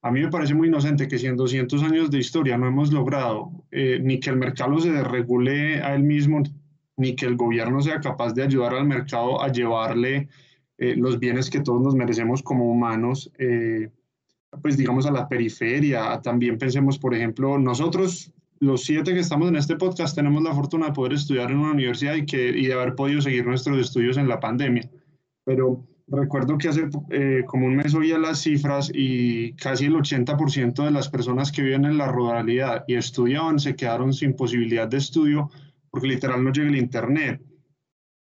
a 0.00 0.10
mí 0.10 0.20
me 0.20 0.30
parece 0.30 0.54
muy 0.54 0.68
inocente 0.68 1.08
que 1.08 1.18
si 1.18 1.26
en 1.26 1.36
200 1.36 1.82
años 1.82 2.10
de 2.10 2.18
historia 2.18 2.56
no 2.56 2.68
hemos 2.68 2.92
logrado 2.92 3.50
eh, 3.70 3.98
ni 4.00 4.20
que 4.20 4.30
el 4.30 4.36
mercado 4.36 4.78
se 4.78 4.92
desregule 4.92 5.82
a 5.82 5.94
él 5.94 6.04
mismo, 6.04 6.42
ni 6.96 7.16
que 7.16 7.26
el 7.26 7.36
gobierno 7.36 7.80
sea 7.80 8.00
capaz 8.00 8.32
de 8.32 8.44
ayudar 8.44 8.74
al 8.74 8.86
mercado 8.86 9.42
a 9.42 9.48
llevarle 9.48 10.28
eh, 10.78 10.94
los 10.96 11.18
bienes 11.18 11.50
que 11.50 11.60
todos 11.60 11.82
nos 11.82 11.94
merecemos 11.96 12.42
como 12.42 12.70
humanos, 12.70 13.30
eh, 13.38 13.90
pues 14.62 14.76
digamos 14.76 15.06
a 15.06 15.10
la 15.10 15.28
periferia. 15.28 16.20
También 16.22 16.56
pensemos, 16.56 16.98
por 16.98 17.14
ejemplo, 17.14 17.58
nosotros, 17.58 18.32
los 18.60 18.84
siete 18.84 19.12
que 19.12 19.20
estamos 19.20 19.48
en 19.48 19.56
este 19.56 19.76
podcast, 19.76 20.14
tenemos 20.14 20.42
la 20.42 20.54
fortuna 20.54 20.86
de 20.86 20.92
poder 20.92 21.14
estudiar 21.14 21.50
en 21.50 21.58
una 21.58 21.72
universidad 21.72 22.14
y, 22.14 22.24
que, 22.24 22.50
y 22.50 22.66
de 22.66 22.74
haber 22.74 22.94
podido 22.94 23.20
seguir 23.20 23.44
nuestros 23.44 23.76
estudios 23.78 24.16
en 24.16 24.28
la 24.28 24.38
pandemia. 24.38 24.88
Pero 25.44 25.84
recuerdo 26.06 26.56
que 26.56 26.68
hace 26.68 26.88
eh, 27.10 27.42
como 27.46 27.66
un 27.66 27.76
mes 27.76 27.94
oía 27.94 28.16
las 28.16 28.40
cifras 28.40 28.90
y 28.94 29.54
casi 29.54 29.86
el 29.86 29.94
80% 29.94 30.84
de 30.84 30.90
las 30.90 31.08
personas 31.08 31.50
que 31.50 31.62
viven 31.62 31.84
en 31.84 31.98
la 31.98 32.06
ruralidad 32.10 32.84
y 32.86 32.94
estudiaban 32.94 33.58
se 33.58 33.74
quedaron 33.76 34.12
sin 34.12 34.34
posibilidad 34.34 34.88
de 34.88 34.96
estudio 34.96 35.50
porque 35.90 36.08
literal 36.08 36.42
no 36.42 36.52
llega 36.52 36.68
el 36.68 36.76
internet 36.76 37.42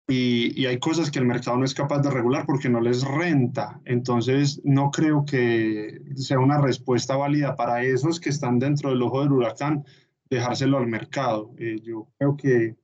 y, 0.08 0.65
hay 0.65 0.78
cosas 0.80 1.10
que 1.10 1.20
el 1.20 1.26
mercado 1.26 1.58
no 1.58 1.65
es 1.65 1.74
capaz 1.74 2.00
de 2.00 2.12
regular 2.12 2.46
porque 2.46 2.70
no 2.70 2.80
les 2.80 3.04
renta. 3.04 3.82
Entonces, 3.86 4.62
no 4.63 4.91
creo 4.91 5.26
que 5.26 6.02
sea 6.15 6.39
una 6.39 6.62
respuesta 6.62 7.15
válida 7.15 7.56
para 7.56 7.84
esos 7.84 8.20
que 8.20 8.30
están 8.30 8.60
dentro 8.60 8.91
del 8.91 9.02
ojo 9.02 9.22
del 9.22 9.32
huracán 9.32 9.84
dejárselo 10.30 10.78
al 10.78 10.88
mercado. 10.88 11.52
Eh, 11.58 11.80
yo 11.84 12.08
creo 12.18 12.38
que 12.38 12.76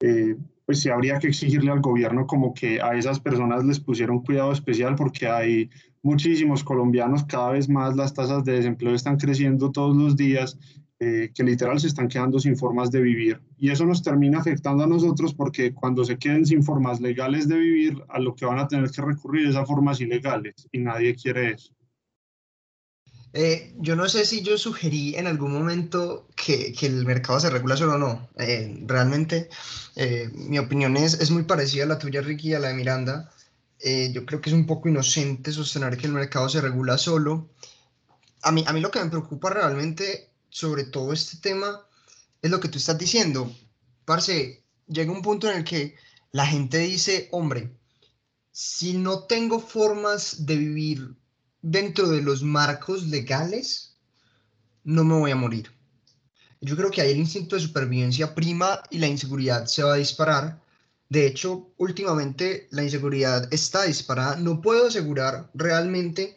eh, 0.00 0.36
pues 0.64 0.80
sí 0.80 0.88
habría 0.88 1.18
que 1.18 1.28
exigirle 1.28 1.70
al 1.70 1.80
gobierno 1.80 2.26
como 2.26 2.54
que 2.54 2.80
a 2.80 2.94
esas 2.94 3.20
personas 3.20 3.64
les 3.64 3.80
pusieron 3.80 4.22
cuidado 4.22 4.52
especial 4.52 4.94
porque 4.94 5.28
hay 5.28 5.70
muchísimos 6.02 6.64
colombianos, 6.64 7.24
cada 7.24 7.50
vez 7.50 7.68
más 7.68 7.96
las 7.96 8.14
tasas 8.14 8.44
de 8.44 8.52
desempleo 8.52 8.94
están 8.94 9.16
creciendo 9.18 9.70
todos 9.72 9.96
los 9.96 10.16
días 10.16 10.58
eh, 11.06 11.32
que 11.34 11.44
literal 11.44 11.78
se 11.78 11.88
están 11.88 12.08
quedando 12.08 12.38
sin 12.38 12.56
formas 12.56 12.90
de 12.90 13.02
vivir. 13.02 13.38
Y 13.58 13.70
eso 13.70 13.84
nos 13.84 14.02
termina 14.02 14.38
afectando 14.38 14.84
a 14.84 14.86
nosotros 14.86 15.34
porque 15.34 15.74
cuando 15.74 16.02
se 16.02 16.16
queden 16.16 16.46
sin 16.46 16.62
formas 16.62 16.98
legales 16.98 17.46
de 17.46 17.58
vivir, 17.58 18.02
a 18.08 18.18
lo 18.18 18.34
que 18.34 18.46
van 18.46 18.58
a 18.58 18.68
tener 18.68 18.90
que 18.90 19.02
recurrir 19.02 19.48
es 19.48 19.54
a 19.54 19.66
formas 19.66 20.00
ilegales 20.00 20.54
y 20.72 20.78
nadie 20.78 21.14
quiere 21.14 21.52
eso. 21.52 21.74
Eh, 23.34 23.74
yo 23.76 23.96
no 23.96 24.08
sé 24.08 24.24
si 24.24 24.40
yo 24.40 24.56
sugerí 24.56 25.14
en 25.16 25.26
algún 25.26 25.52
momento 25.52 26.26
que, 26.34 26.72
que 26.72 26.86
el 26.86 27.04
mercado 27.04 27.38
se 27.38 27.50
regula 27.50 27.76
solo 27.76 27.96
o 27.96 27.98
no. 27.98 28.28
Eh, 28.38 28.82
realmente 28.86 29.50
mi 30.32 30.58
opinión 30.58 30.96
es, 30.96 31.20
es 31.20 31.30
muy 31.30 31.42
parecida 31.42 31.84
a 31.84 31.88
la 31.88 31.98
tuya, 31.98 32.22
Ricky, 32.22 32.54
a 32.54 32.60
la 32.60 32.68
de 32.68 32.74
Miranda. 32.74 33.30
yo 34.10 34.24
creo 34.24 34.40
que 34.40 34.48
es 34.48 34.54
un 34.54 34.64
poco 34.64 34.88
inocente 34.88 35.52
sostener 35.52 35.98
que 35.98 36.06
el 36.06 36.14
mercado 36.14 36.48
se 36.48 36.62
regula 36.62 36.96
solo. 36.96 37.50
A 38.40 38.52
mí, 38.52 38.64
a 38.66 38.72
mí 38.72 38.80
lo 38.80 38.90
que 38.90 39.04
me 39.04 39.10
preocupa 39.10 39.50
realmente 39.50 40.33
sobre 40.54 40.84
todo 40.84 41.12
este 41.12 41.38
tema 41.38 41.84
es 42.40 42.48
lo 42.48 42.60
que 42.60 42.68
tú 42.68 42.78
estás 42.78 42.96
diciendo. 42.96 43.52
Parce, 44.04 44.62
llega 44.86 45.10
un 45.10 45.20
punto 45.20 45.50
en 45.50 45.58
el 45.58 45.64
que 45.64 45.96
la 46.30 46.46
gente 46.46 46.78
dice, 46.78 47.28
hombre, 47.32 47.76
si 48.52 48.92
no 48.92 49.24
tengo 49.24 49.58
formas 49.58 50.46
de 50.46 50.56
vivir 50.56 51.16
dentro 51.60 52.08
de 52.08 52.22
los 52.22 52.44
marcos 52.44 53.08
legales, 53.08 53.96
no 54.84 55.02
me 55.02 55.14
voy 55.14 55.32
a 55.32 55.36
morir. 55.36 55.72
Yo 56.60 56.76
creo 56.76 56.92
que 56.92 57.00
ahí 57.00 57.10
el 57.10 57.18
instinto 57.18 57.56
de 57.56 57.62
supervivencia 57.62 58.32
prima 58.32 58.80
y 58.90 58.98
la 58.98 59.08
inseguridad 59.08 59.66
se 59.66 59.82
va 59.82 59.94
a 59.94 59.96
disparar. 59.96 60.62
De 61.08 61.26
hecho, 61.26 61.72
últimamente 61.78 62.68
la 62.70 62.84
inseguridad 62.84 63.52
está 63.52 63.82
disparada. 63.82 64.36
No 64.36 64.60
puedo 64.60 64.86
asegurar 64.86 65.50
realmente 65.52 66.36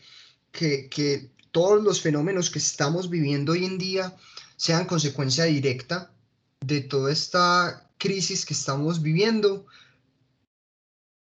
que, 0.51 0.89
que 0.89 1.36
todos 1.57 1.81
los 1.81 2.03
fenómenos 2.03 2.51
que 2.51 2.59
estamos 2.59 3.09
viviendo 3.09 3.53
hoy 3.53 3.65
en 3.65 3.79
día 3.79 4.15
sean 4.57 4.85
consecuencia 4.85 5.45
directa 5.45 6.11
de 6.59 6.81
toda 6.81 7.11
esta 7.11 7.89
crisis 7.97 8.45
que 8.45 8.53
estamos 8.53 9.01
viviendo, 9.01 9.65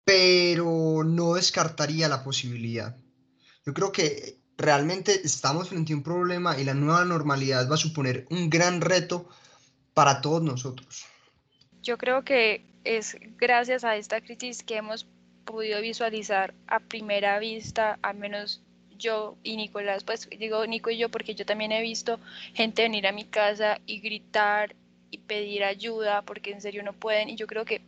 pero 0.07 1.05
no 1.05 1.35
descartaría 1.35 2.09
la 2.09 2.25
posibilidad. 2.25 2.97
Yo 3.67 3.75
creo 3.75 3.93
que 3.93 4.39
realmente 4.57 5.21
estamos 5.23 5.69
frente 5.69 5.93
a 5.93 5.97
un 5.97 6.03
problema 6.03 6.59
y 6.59 6.65
la 6.65 6.73
nueva 6.73 7.05
normalidad 7.05 7.71
va 7.71 7.75
a 7.75 7.87
suponer 7.87 8.27
un 8.31 8.49
gran 8.49 8.81
reto 8.81 9.29
para 9.93 10.23
todos 10.23 10.43
nosotros. 10.43 11.05
Yo 11.83 11.99
creo 11.99 12.25
que 12.25 12.65
es 12.85 13.19
gracias 13.37 13.85
a 13.85 13.97
esta 13.97 14.23
crisis 14.23 14.63
que 14.63 14.79
hemos 14.79 15.07
podido 15.45 15.83
visualizar 15.83 16.55
a 16.69 16.81
primera 16.81 17.39
vista, 17.39 17.99
al 18.01 18.17
menos 18.17 18.63
yo 19.03 19.37
y 19.43 19.57
Nicolás, 19.57 20.05
pues 20.05 20.29
digo 20.31 20.67
Nico 20.67 20.91
y 20.91 20.97
yo 20.97 21.11
porque 21.11 21.35
yo 21.35 21.45
también 21.45 21.73
he 21.73 21.83
visto 21.83 22.19
gente 22.55 22.83
venir 22.83 23.07
a 23.07 23.13
mi 23.13 23.25
casa 23.25 23.81
y 23.87 24.01
gritar 24.01 24.75
y 25.11 25.19
pedir 25.19 25.65
ayuda 25.65 26.23
porque 26.23 26.53
en 26.53 26.61
serio 26.61 26.83
no 26.83 26.95
pueden. 26.95 27.29
Y 27.29 27.37
yo 27.37 27.47
creo 27.47 27.65
que 27.65 27.83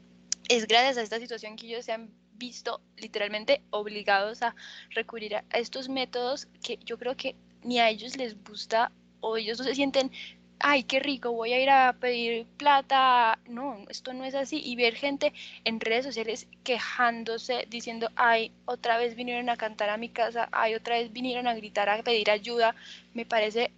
es 0.49 0.67
gracias 0.67 0.99
a 0.99 1.03
esta 1.03 1.19
situación 1.19 1.57
que 1.57 1.67
ellos 1.67 1.85
se 1.85 1.93
han 1.93 2.11
visto 2.37 2.81
literalmente 2.97 3.63
obligados 3.71 4.43
a 4.43 4.55
recurrir 4.91 5.37
a 5.37 5.45
estos 5.53 5.89
métodos 5.89 6.49
que 6.63 6.79
yo 6.85 6.99
creo 6.99 7.17
que 7.17 7.37
ni 7.63 7.79
a 7.79 7.89
ellos 7.89 8.17
les 8.17 8.37
gusta 8.45 8.93
o 9.21 9.37
ellos 9.37 9.59
no 9.59 9.65
se 9.65 9.75
sienten 9.75 10.11
ay, 10.61 10.85
qué 10.85 11.01
rico, 11.01 11.33
voy 11.33 11.53
a 11.53 11.63
ir 11.63 11.71
a 11.71 11.93
pedir 11.93 12.47
plata. 12.57 13.39
No, 13.49 13.79
esto 13.89 14.13
no 14.13 14.25
es 14.25 14.35
así. 14.35 14.61
Y 14.65 14.77
ver 14.77 14.95
gente 14.95 15.33
en 15.65 15.81
redes 15.81 16.05
sociales 16.05 16.47
quejándose, 16.63 17.67
diciendo, 17.69 18.11
ay, 18.17 18.53
otra 18.65 18.97
vez 18.97 19.15
vinieron 19.15 19.49
a 19.49 19.57
cantar 19.57 19.91
a 19.91 19.97
mi 19.97 20.09
casa, 20.09 20.49
ay, 20.53 20.75
otra 20.75 20.97
vez 20.97 21.13
vinieron 21.13 21.47
a 21.47 21.55
gritar, 21.55 21.89
a 21.89 22.03
pedir 22.03 22.31
ayuda, 22.31 22.75
me 23.13 23.27
parece, 23.27 23.71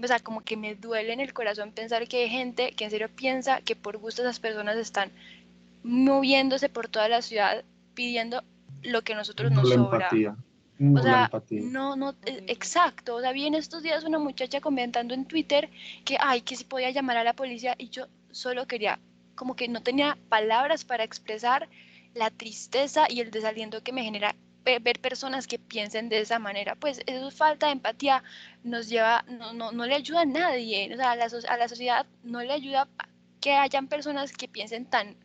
o 0.00 0.06
sea, 0.06 0.20
como 0.20 0.40
que 0.42 0.56
me 0.56 0.74
duele 0.74 1.12
en 1.12 1.20
el 1.20 1.32
corazón 1.32 1.72
pensar 1.72 2.06
que 2.08 2.24
hay 2.24 2.28
gente 2.28 2.72
que 2.72 2.84
en 2.84 2.90
serio 2.90 3.08
piensa 3.14 3.60
que 3.60 3.76
por 3.76 3.98
gusto 3.98 4.22
esas 4.22 4.40
personas 4.40 4.76
están 4.76 5.10
moviéndose 5.82 6.68
por 6.68 6.88
toda 6.88 7.08
la 7.08 7.22
ciudad 7.22 7.64
pidiendo 7.94 8.42
lo 8.82 9.02
que 9.02 9.14
nosotros 9.14 9.52
nos 9.52 9.68
sobra. 9.68 10.10
O 10.80 11.02
sea, 11.02 11.30
no, 11.50 11.94
no, 11.94 12.14
e, 12.24 12.44
exacto. 12.48 13.16
O 13.16 13.20
sea, 13.20 13.32
vi 13.32 13.46
en 13.46 13.54
estos 13.54 13.82
días 13.82 14.04
una 14.04 14.18
muchacha 14.18 14.60
comentando 14.60 15.14
en 15.14 15.24
Twitter 15.26 15.70
que, 16.04 16.16
ay, 16.20 16.40
que 16.40 16.56
si 16.56 16.64
podía 16.64 16.90
llamar 16.90 17.16
a 17.16 17.24
la 17.24 17.34
policía 17.34 17.74
y 17.78 17.90
yo 17.90 18.08
solo 18.32 18.66
quería, 18.66 18.98
como 19.36 19.54
que 19.54 19.68
no 19.68 19.82
tenía 19.82 20.18
palabras 20.28 20.84
para 20.84 21.04
expresar 21.04 21.68
la 22.14 22.30
tristeza 22.30 23.06
y 23.08 23.20
el 23.20 23.30
desaliento 23.30 23.82
que 23.82 23.92
me 23.92 24.02
genera 24.02 24.34
ver 24.64 24.98
personas 25.00 25.46
que 25.46 25.58
piensen 25.58 26.08
de 26.08 26.20
esa 26.20 26.38
manera. 26.38 26.74
Pues 26.74 27.00
eso 27.06 27.30
falta 27.30 27.66
de 27.66 27.72
empatía, 27.72 28.24
nos 28.64 28.88
lleva, 28.88 29.24
no, 29.28 29.52
no, 29.52 29.72
no 29.72 29.86
le 29.86 29.94
ayuda 29.94 30.22
a 30.22 30.26
nadie, 30.26 30.92
o 30.92 30.96
sea, 30.96 31.12
a 31.12 31.16
la, 31.16 31.26
a 31.26 31.56
la 31.56 31.68
sociedad 31.68 32.06
no 32.22 32.40
le 32.42 32.52
ayuda 32.52 32.88
que 33.40 33.52
hayan 33.52 33.88
personas 33.88 34.32
que 34.32 34.48
piensen 34.48 34.86
tan, 34.86 35.16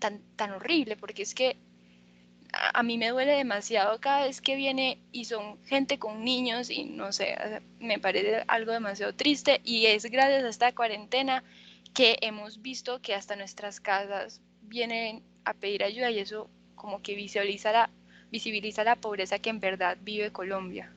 tan, 0.00 0.20
tan 0.36 0.50
horrible, 0.50 0.96
porque 0.96 1.22
es 1.22 1.34
que 1.34 1.56
a, 2.52 2.82
mí 2.82 2.98
me 2.98 3.10
duele 3.10 3.32
demasiado 3.32 4.00
cada 4.00 4.24
vez 4.24 4.40
que 4.40 4.56
viene 4.56 4.98
y 5.12 5.26
son 5.26 5.62
gente 5.64 5.98
con 5.98 6.24
niños 6.24 6.70
y 6.70 6.84
no 6.84 7.12
sé, 7.12 7.36
me 7.80 7.98
parece 7.98 8.44
algo 8.48 8.72
demasiado 8.72 9.14
triste 9.14 9.60
y 9.64 9.86
es 9.86 10.04
gracias 10.06 10.44
a 10.44 10.48
esta 10.48 10.74
cuarentena 10.74 11.44
que 11.94 12.18
hemos 12.22 12.62
visto 12.62 13.00
que 13.00 13.14
hasta 13.14 13.36
nuestras 13.36 13.80
casas 13.80 14.40
vienen 14.62 15.22
a 15.44 15.54
pedir 15.54 15.84
ayuda 15.84 16.10
y 16.10 16.18
eso 16.18 16.48
como 16.74 17.02
que 17.02 17.14
visibiliza 17.14 17.72
la, 17.72 17.90
visibiliza 18.30 18.84
la 18.84 18.96
pobreza 18.96 19.38
que 19.38 19.50
en 19.50 19.60
verdad 19.60 19.98
vive 20.00 20.32
Colombia. 20.32 20.92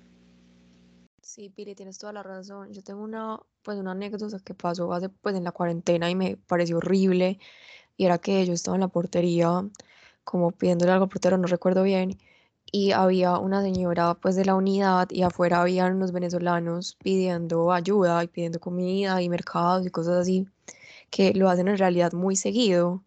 Sí, 1.22 1.50
Pili, 1.50 1.76
tienes 1.76 1.98
toda 1.98 2.14
la 2.14 2.24
razón. 2.24 2.74
Yo 2.74 2.82
tengo 2.82 3.04
una, 3.04 3.40
pues 3.62 3.78
una 3.78 3.92
anécdota 3.92 4.40
que 4.44 4.54
pasó 4.54 4.92
hace, 4.92 5.10
pues 5.10 5.36
en 5.36 5.44
la 5.44 5.52
cuarentena 5.52 6.10
y 6.10 6.16
me 6.16 6.36
pareció 6.36 6.78
horrible. 6.78 7.40
Y 7.96 8.06
era 8.06 8.18
que 8.18 8.46
yo 8.46 8.54
estaba 8.54 8.76
en 8.76 8.82
la 8.82 8.88
portería 8.88 9.64
como 10.24 10.52
pidiéndole 10.52 10.92
algo 10.92 11.06
al 11.06 11.10
portero, 11.10 11.38
no 11.38 11.48
recuerdo 11.48 11.84
bien, 11.84 12.18
y 12.72 12.92
había 12.92 13.38
una 13.38 13.62
señora 13.62 14.16
pues 14.16 14.36
de 14.36 14.46
la 14.46 14.56
unidad 14.56 15.10
y 15.12 15.24
afuera 15.24 15.62
habían 15.62 15.96
unos 15.96 16.12
venezolanos 16.12 16.98
pidiendo 17.04 17.72
ayuda 17.72 18.24
y 18.24 18.28
pidiendo 18.28 18.60
comida 18.60 19.22
y 19.22 19.30
mercados 19.30 19.86
y 19.86 19.90
cosas 19.90 20.18
así, 20.18 20.48
que 21.10 21.34
lo 21.34 21.50
hacen 21.50 21.68
en 21.68 21.78
realidad 21.78 22.14
muy 22.14 22.36
seguido. 22.36 23.04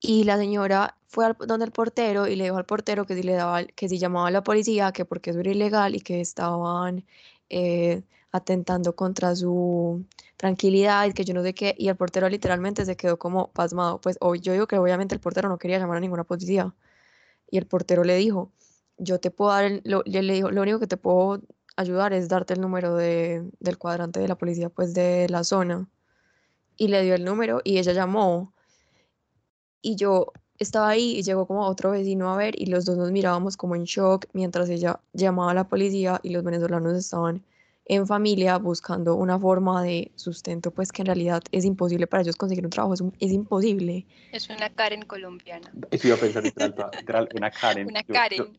Y 0.00 0.24
la 0.24 0.38
señora 0.38 0.96
fue 1.06 1.26
al, 1.26 1.36
donde 1.46 1.66
el 1.66 1.72
portero 1.72 2.26
y 2.26 2.36
le 2.36 2.44
dijo 2.44 2.56
al 2.56 2.64
portero 2.64 3.04
que 3.06 3.14
si 3.14 3.22
le 3.22 3.34
daba, 3.34 3.64
que 3.64 3.88
si 3.88 3.98
llamaba 3.98 4.28
a 4.28 4.30
la 4.30 4.42
policía, 4.42 4.92
que 4.92 5.04
porque 5.04 5.30
eso 5.30 5.40
era 5.40 5.50
ilegal 5.50 5.94
y 5.94 6.00
que 6.00 6.20
estaban 6.20 7.04
eh, 7.50 8.02
atentando 8.32 8.94
contra 8.94 9.34
su 9.36 10.04
tranquilidad 10.36 11.06
y 11.06 11.12
que 11.12 11.24
yo 11.24 11.34
no 11.34 11.42
sé 11.42 11.54
qué, 11.54 11.74
y 11.78 11.88
el 11.88 11.96
portero 11.96 12.28
literalmente 12.28 12.84
se 12.84 12.96
quedó 12.96 13.18
como 13.18 13.48
pasmado. 13.52 14.00
Pues 14.00 14.18
yo 14.40 14.52
digo 14.52 14.66
que 14.66 14.78
obviamente 14.78 15.14
el 15.14 15.20
portero 15.20 15.48
no 15.48 15.58
quería 15.58 15.78
llamar 15.78 15.98
a 15.98 16.00
ninguna 16.00 16.24
policía. 16.24 16.74
Y 17.50 17.58
el 17.58 17.66
portero 17.66 18.04
le 18.04 18.16
dijo, 18.16 18.52
yo 18.98 19.20
te 19.20 19.30
puedo 19.30 19.50
dar, 19.50 19.80
lo, 19.84 20.02
le 20.06 20.32
dijo, 20.32 20.50
lo 20.50 20.62
único 20.62 20.78
que 20.78 20.86
te 20.86 20.96
puedo 20.96 21.42
ayudar 21.76 22.12
es 22.12 22.28
darte 22.28 22.54
el 22.54 22.60
número 22.60 22.94
de, 22.96 23.50
del 23.60 23.78
cuadrante 23.78 24.20
de 24.20 24.28
la 24.28 24.36
policía, 24.36 24.68
pues 24.70 24.94
de 24.94 25.28
la 25.28 25.44
zona. 25.44 25.88
Y 26.76 26.88
le 26.88 27.02
dio 27.02 27.14
el 27.14 27.24
número 27.24 27.60
y 27.64 27.78
ella 27.78 27.92
llamó. 27.92 28.52
Y 29.82 29.96
yo 29.96 30.32
estaba 30.58 30.90
ahí 30.90 31.16
y 31.18 31.22
llegó 31.22 31.46
como 31.46 31.66
otro 31.66 31.90
vecino 31.90 32.32
a 32.32 32.36
ver 32.36 32.54
y 32.60 32.66
los 32.66 32.84
dos 32.84 32.96
nos 32.98 33.10
mirábamos 33.10 33.56
como 33.56 33.74
en 33.76 33.84
shock 33.84 34.26
mientras 34.34 34.68
ella 34.68 35.00
llamaba 35.14 35.52
a 35.52 35.54
la 35.54 35.68
policía 35.68 36.20
y 36.22 36.30
los 36.30 36.44
venezolanos 36.44 36.94
estaban 36.96 37.42
en 37.86 38.06
familia 38.06 38.58
buscando 38.58 39.16
una 39.16 39.38
forma 39.38 39.82
de 39.82 40.12
sustento, 40.14 40.70
pues 40.70 40.92
que 40.92 41.02
en 41.02 41.06
realidad 41.06 41.42
es 41.50 41.64
imposible 41.64 42.06
para 42.06 42.22
ellos 42.22 42.36
conseguir 42.36 42.64
un 42.64 42.70
trabajo, 42.70 42.94
es, 42.94 43.02
es 43.18 43.32
imposible. 43.32 44.06
Es 44.32 44.48
una 44.48 44.70
Karen 44.70 45.02
colombiana. 45.02 45.72
Eso 45.90 46.08
iba 46.08 46.16
a 46.16 46.20
pensar 46.20 46.44
literal, 46.44 47.28
una 47.34 47.50
Karen. 47.50 47.88
Una 47.88 48.02
Karen. 48.04 48.56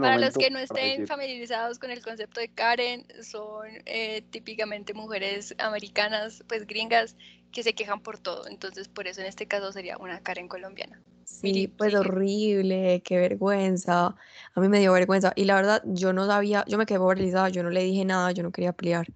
para 0.00 0.18
los 0.18 0.34
que 0.34 0.50
no 0.50 0.58
estén 0.58 1.06
familiarizados 1.06 1.78
con 1.78 1.90
el 1.90 2.02
concepto 2.02 2.40
de 2.40 2.48
Karen, 2.48 3.06
son 3.22 3.66
eh, 3.84 4.22
típicamente 4.30 4.94
mujeres 4.94 5.54
americanas, 5.58 6.42
pues 6.48 6.66
gringas, 6.66 7.16
que 7.56 7.62
se 7.62 7.72
quejan 7.72 8.00
por 8.00 8.18
todo. 8.18 8.46
Entonces, 8.48 8.86
por 8.86 9.06
eso 9.06 9.22
en 9.22 9.28
este 9.28 9.46
caso 9.46 9.72
sería 9.72 9.96
una 9.96 10.20
Karen 10.20 10.46
colombiana. 10.46 11.00
Sí, 11.24 11.68
pues 11.68 11.94
horrible, 11.94 13.00
qué 13.02 13.16
vergüenza. 13.16 14.14
A 14.54 14.60
mí 14.60 14.68
me 14.68 14.78
dio 14.78 14.92
vergüenza. 14.92 15.32
Y 15.34 15.46
la 15.46 15.54
verdad, 15.54 15.82
yo 15.86 16.12
no 16.12 16.26
sabía, 16.26 16.66
yo 16.68 16.76
me 16.76 16.84
quedé 16.84 16.98
paralizada, 16.98 17.48
yo 17.48 17.62
no 17.62 17.70
le 17.70 17.82
dije 17.82 18.04
nada, 18.04 18.30
yo 18.32 18.42
no 18.42 18.52
quería 18.52 18.74
pelear. 18.74 19.06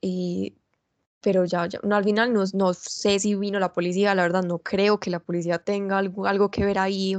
Y, 0.00 0.54
pero 1.20 1.44
ya, 1.44 1.66
ya 1.66 1.80
no, 1.82 1.96
al 1.96 2.04
final 2.04 2.32
no, 2.32 2.44
no 2.54 2.72
sé 2.72 3.18
si 3.18 3.34
vino 3.34 3.58
la 3.58 3.72
policía, 3.72 4.14
la 4.14 4.22
verdad, 4.22 4.44
no 4.44 4.60
creo 4.60 5.00
que 5.00 5.10
la 5.10 5.18
policía 5.18 5.58
tenga 5.58 5.98
algo, 5.98 6.24
algo 6.24 6.52
que 6.52 6.64
ver 6.64 6.78
ahí. 6.78 7.16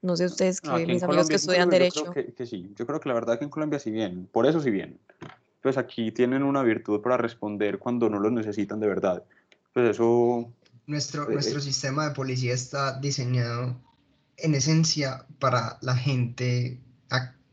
No 0.00 0.16
sé 0.16 0.24
ustedes, 0.24 0.62
que 0.62 0.86
mis 0.86 1.02
amigos 1.02 1.28
que 1.28 1.36
estudian 1.36 1.68
Derecho. 1.68 2.06
Yo 2.06 2.12
creo 2.14 2.34
que, 2.34 2.46
sí, 2.46 2.72
yo 2.74 2.86
creo 2.86 3.00
que 3.00 3.10
la 3.10 3.14
verdad 3.16 3.38
que 3.38 3.44
en 3.44 3.50
Colombia 3.50 3.78
sí 3.78 3.90
vienen, 3.90 4.26
por 4.28 4.46
eso 4.46 4.62
sí 4.62 4.70
vienen. 4.70 4.98
Pues 5.62 5.76
aquí 5.76 6.12
tienen 6.12 6.42
una 6.42 6.62
virtud 6.62 7.00
para 7.00 7.16
responder 7.16 7.78
cuando 7.78 8.08
no 8.08 8.20
los 8.20 8.32
necesitan 8.32 8.80
de 8.80 8.86
verdad. 8.86 9.24
Pues 9.72 9.90
eso 9.90 10.52
nuestro, 10.86 11.28
eh, 11.30 11.34
nuestro 11.34 11.58
eh. 11.58 11.62
sistema 11.62 12.08
de 12.08 12.14
policía 12.14 12.54
está 12.54 12.98
diseñado 12.98 13.80
en 14.38 14.54
esencia 14.54 15.26
para 15.38 15.78
la 15.82 15.96
gente. 15.96 16.80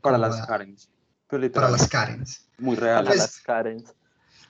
Para 0.00 0.18
las 0.18 0.46
Karens. 0.46 0.88
Para 1.28 1.70
las 1.70 1.88
Karens. 1.88 2.48
Muy 2.58 2.76
real. 2.76 3.04
Para 3.04 3.16
las 3.16 3.40
Karens. 3.40 3.92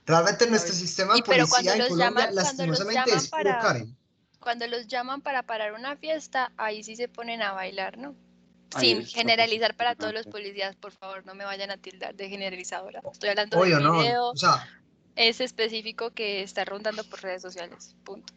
Realmente 0.06 0.48
nuestro 0.48 0.72
sistema 0.72 1.14
de 1.14 1.22
policía 1.22 1.74
en 1.74 1.88
Colombia 1.88 2.30
lastimosamente 2.30 3.14
es 3.14 3.28
para, 3.28 3.58
Karen. 3.58 3.96
Cuando 4.38 4.66
los 4.68 4.86
llaman 4.86 5.20
para 5.20 5.42
parar 5.42 5.72
una 5.72 5.96
fiesta, 5.96 6.52
ahí 6.56 6.84
sí 6.84 6.94
se 6.94 7.08
ponen 7.08 7.42
a 7.42 7.52
bailar, 7.52 7.98
¿no? 7.98 8.14
Sin 8.78 9.04
generalizar 9.04 9.74
para 9.76 9.94
todos 9.94 10.12
los 10.12 10.26
policías, 10.26 10.76
por 10.76 10.92
favor, 10.92 11.24
no 11.24 11.34
me 11.34 11.44
vayan 11.44 11.70
a 11.70 11.76
tildar 11.76 12.14
de 12.14 12.28
generalizadora. 12.28 13.00
Estoy 13.10 13.30
hablando 13.30 13.62
de 13.62 13.74
un 13.76 13.98
video. 13.98 14.32
es 15.14 15.40
específico 15.40 16.10
que 16.10 16.42
está 16.42 16.64
rondando 16.64 17.04
por 17.04 17.22
redes 17.22 17.42
sociales. 17.42 17.96
Punto. 18.04 18.34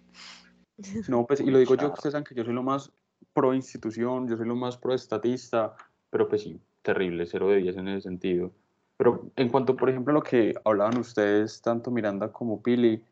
No, 1.07 1.25
pues, 1.25 1.41
y 1.41 1.45
lo 1.45 1.59
digo 1.59 1.75
yo, 1.75 1.89
que 1.89 1.95
ustedes 1.95 2.13
saben 2.13 2.23
que 2.23 2.35
yo 2.35 2.45
soy 2.45 2.53
lo 2.53 2.63
más 2.63 2.91
pro 3.33 3.53
institución, 3.53 4.29
yo 4.29 4.37
soy 4.37 4.47
lo 4.47 4.55
más 4.55 4.77
pro 4.77 4.93
estatista, 4.93 5.75
pero 6.09 6.29
pues 6.29 6.43
sí, 6.43 6.59
terrible, 6.81 7.25
cero 7.25 7.49
de 7.49 7.57
10 7.57 7.77
en 7.77 7.87
ese 7.89 8.01
sentido. 8.01 8.53
Pero 8.95 9.29
en 9.35 9.49
cuanto, 9.49 9.75
por 9.75 9.89
ejemplo, 9.89 10.11
a 10.11 10.15
lo 10.15 10.23
que 10.23 10.53
hablaban 10.63 10.97
ustedes, 10.97 11.61
tanto 11.61 11.91
Miranda 11.91 12.31
como 12.31 12.61
Pili, 12.61 13.03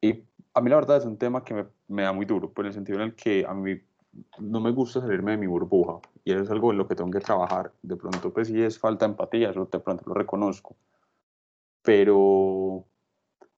y 0.00 0.22
a 0.54 0.60
mí 0.60 0.70
la 0.70 0.76
verdad 0.76 0.96
es 0.96 1.04
un 1.04 1.16
tema 1.16 1.44
que 1.44 1.54
me, 1.54 1.66
me 1.88 2.02
da 2.02 2.12
muy 2.12 2.26
duro, 2.26 2.52
por 2.52 2.66
el 2.66 2.72
sentido 2.72 2.98
en 2.98 3.04
el 3.04 3.14
que 3.14 3.44
a 3.46 3.54
mí 3.54 3.80
no 4.38 4.60
me 4.60 4.70
gusta 4.72 5.00
salirme 5.00 5.32
de 5.32 5.38
mi 5.38 5.46
burbuja, 5.46 6.00
y 6.24 6.32
eso 6.32 6.42
es 6.42 6.50
algo 6.50 6.72
en 6.72 6.78
lo 6.78 6.86
que 6.86 6.94
tengo 6.94 7.10
que 7.10 7.20
trabajar. 7.20 7.72
De 7.82 7.96
pronto, 7.96 8.32
pues 8.32 8.48
sí 8.48 8.60
es 8.62 8.78
falta 8.78 9.06
de 9.06 9.12
empatía, 9.12 9.50
eso 9.50 9.66
de 9.66 9.80
pronto 9.80 10.04
lo 10.06 10.14
reconozco. 10.14 10.76
Pero 11.82 12.84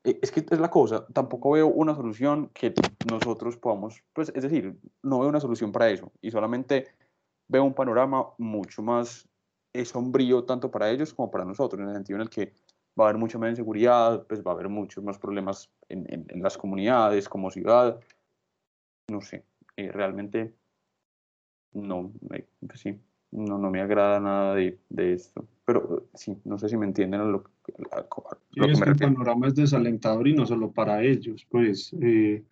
e, 0.05 0.19
es 0.23 0.31
que 0.31 0.41
es 0.41 0.61
la 0.61 0.71
cosa, 0.71 1.07
tampoco 1.13 1.53
veo 1.53 1.69
una 1.69 1.95
solución 1.95 2.51
que 2.53 2.75
nosotros 3.11 3.57
podamos, 3.57 4.03
pues 4.13 4.33
es 4.35 4.43
decir, 4.43 4.77
no 5.03 5.21
veo 5.21 5.29
una 5.29 5.41
solución 5.41 5.73
para 5.73 5.91
eso 5.91 6.13
y 6.21 6.31
solamente 6.31 6.89
veo 7.49 7.65
un 7.65 7.75
panorama 7.75 8.29
mucho 8.39 8.83
más 8.83 9.29
eh, 9.73 9.85
sombrío 9.85 10.45
tanto 10.45 10.71
para 10.71 10.91
ellos 10.91 11.15
como 11.15 11.31
para 11.31 11.45
nosotros, 11.45 11.81
en 11.81 11.89
el 11.89 11.95
sentido 11.95 12.17
en 12.17 12.23
el 12.23 12.31
que 12.31 12.53
va 12.99 13.05
a 13.05 13.09
haber 13.09 13.19
mucha 13.19 13.39
más 13.39 13.51
inseguridad, 13.51 14.27
pues 14.27 14.43
va 14.43 14.51
a 14.51 14.55
haber 14.55 14.69
muchos 14.69 15.03
más 15.03 15.19
problemas 15.19 15.71
en, 15.89 16.27
las 16.43 16.59
comunidades 16.59 17.29
como 17.29 17.51
ciudad, 17.51 18.01
no 19.09 19.21
sé, 19.21 19.45
eh, 19.77 19.91
realmente 19.93 20.55
no, 21.75 22.13
pues 22.67 22.81
sí, 22.81 22.99
no, 23.31 23.59
no 23.59 23.71
me 23.71 23.81
agrada 23.81 24.21
nada 24.21 24.55
de, 24.55 24.79
de 24.89 25.15
esto. 25.15 25.47
Pero 25.65 26.07
sí, 26.15 26.37
no 26.45 26.59
sé 26.59 26.69
si 26.69 26.77
me 26.77 26.87
entienden 26.87 27.21
a 27.21 27.25
lo, 27.25 27.45
a, 27.93 28.05
lo 28.55 28.67
que 28.67 28.77
me 28.77 28.87
El 28.91 28.97
panorama 28.97 29.47
es 29.49 29.55
desalentador 29.55 30.29
y 30.29 30.35
no 30.35 30.45
solo 30.47 30.71
para 30.71 31.03
ellos, 31.03 31.47
pues 31.51 31.95
eh, 32.01 32.43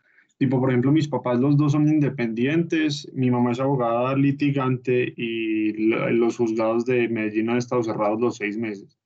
Tipo, 0.40 0.58
por 0.58 0.70
ejemplo, 0.70 0.90
mis 0.90 1.06
papás 1.06 1.38
los 1.38 1.54
dos 1.58 1.72
son 1.72 1.86
independientes, 1.86 3.12
mi 3.12 3.30
mamá 3.30 3.52
es 3.52 3.60
abogada 3.60 4.16
litigante 4.16 5.12
y 5.14 5.72
lo- 5.90 6.08
los 6.12 6.38
juzgados 6.38 6.86
de 6.86 7.10
Medellín 7.10 7.50
han 7.50 7.58
estado 7.58 7.82
cerrados 7.82 8.18
los 8.18 8.36
seis 8.38 8.56
meses. 8.56 8.96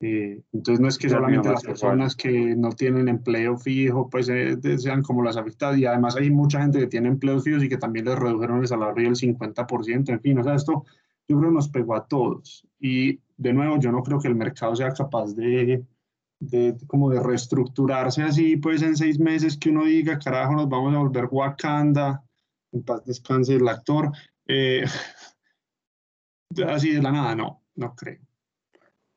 Eh, 0.00 0.40
entonces 0.52 0.80
no 0.80 0.86
es 0.86 0.96
que 0.96 1.08
solamente 1.08 1.50
las 1.50 1.64
personas 1.64 2.14
que 2.14 2.54
no 2.54 2.70
tienen 2.70 3.08
empleo 3.08 3.58
fijo 3.58 4.08
pues 4.08 4.28
eh, 4.28 4.56
sean 4.78 5.02
como 5.02 5.24
las 5.24 5.36
afectadas 5.36 5.76
y 5.76 5.86
además 5.86 6.14
hay 6.14 6.30
mucha 6.30 6.60
gente 6.60 6.78
que 6.78 6.86
tiene 6.86 7.08
empleos 7.08 7.42
fijos 7.42 7.64
y 7.64 7.68
que 7.68 7.78
también 7.78 8.04
les 8.04 8.16
redujeron 8.16 8.60
el 8.60 8.68
salario 8.68 9.04
del 9.04 9.16
50%, 9.16 10.10
en 10.10 10.20
fin, 10.20 10.38
o 10.38 10.44
sea, 10.44 10.54
esto 10.54 10.84
yo 11.26 11.38
creo 11.38 11.50
nos 11.50 11.68
pegó 11.68 11.96
a 11.96 12.06
todos. 12.06 12.64
Y 12.78 13.20
de 13.36 13.52
nuevo 13.52 13.78
yo 13.78 13.90
no 13.90 14.02
creo 14.02 14.20
que 14.20 14.28
el 14.28 14.36
mercado 14.36 14.76
sea 14.76 14.92
capaz 14.92 15.34
de, 15.34 15.84
de 16.38 16.76
como 16.86 17.10
de 17.10 17.20
reestructurarse 17.20 18.22
así 18.22 18.56
pues 18.56 18.82
en 18.82 18.96
seis 18.96 19.18
meses 19.18 19.56
que 19.56 19.70
uno 19.70 19.84
diga 19.84 20.18
carajo 20.18 20.54
nos 20.54 20.68
vamos 20.68 20.94
a 20.94 20.98
volver 20.98 21.28
Wakanda, 21.30 22.22
en 22.72 22.84
paz 22.84 23.04
descanse 23.04 23.56
el 23.56 23.66
actor, 23.66 24.12
eh, 24.46 24.84
así 26.68 26.92
de 26.92 27.02
la 27.02 27.10
nada, 27.10 27.34
no, 27.34 27.62
no 27.74 27.94
creo. 27.96 28.27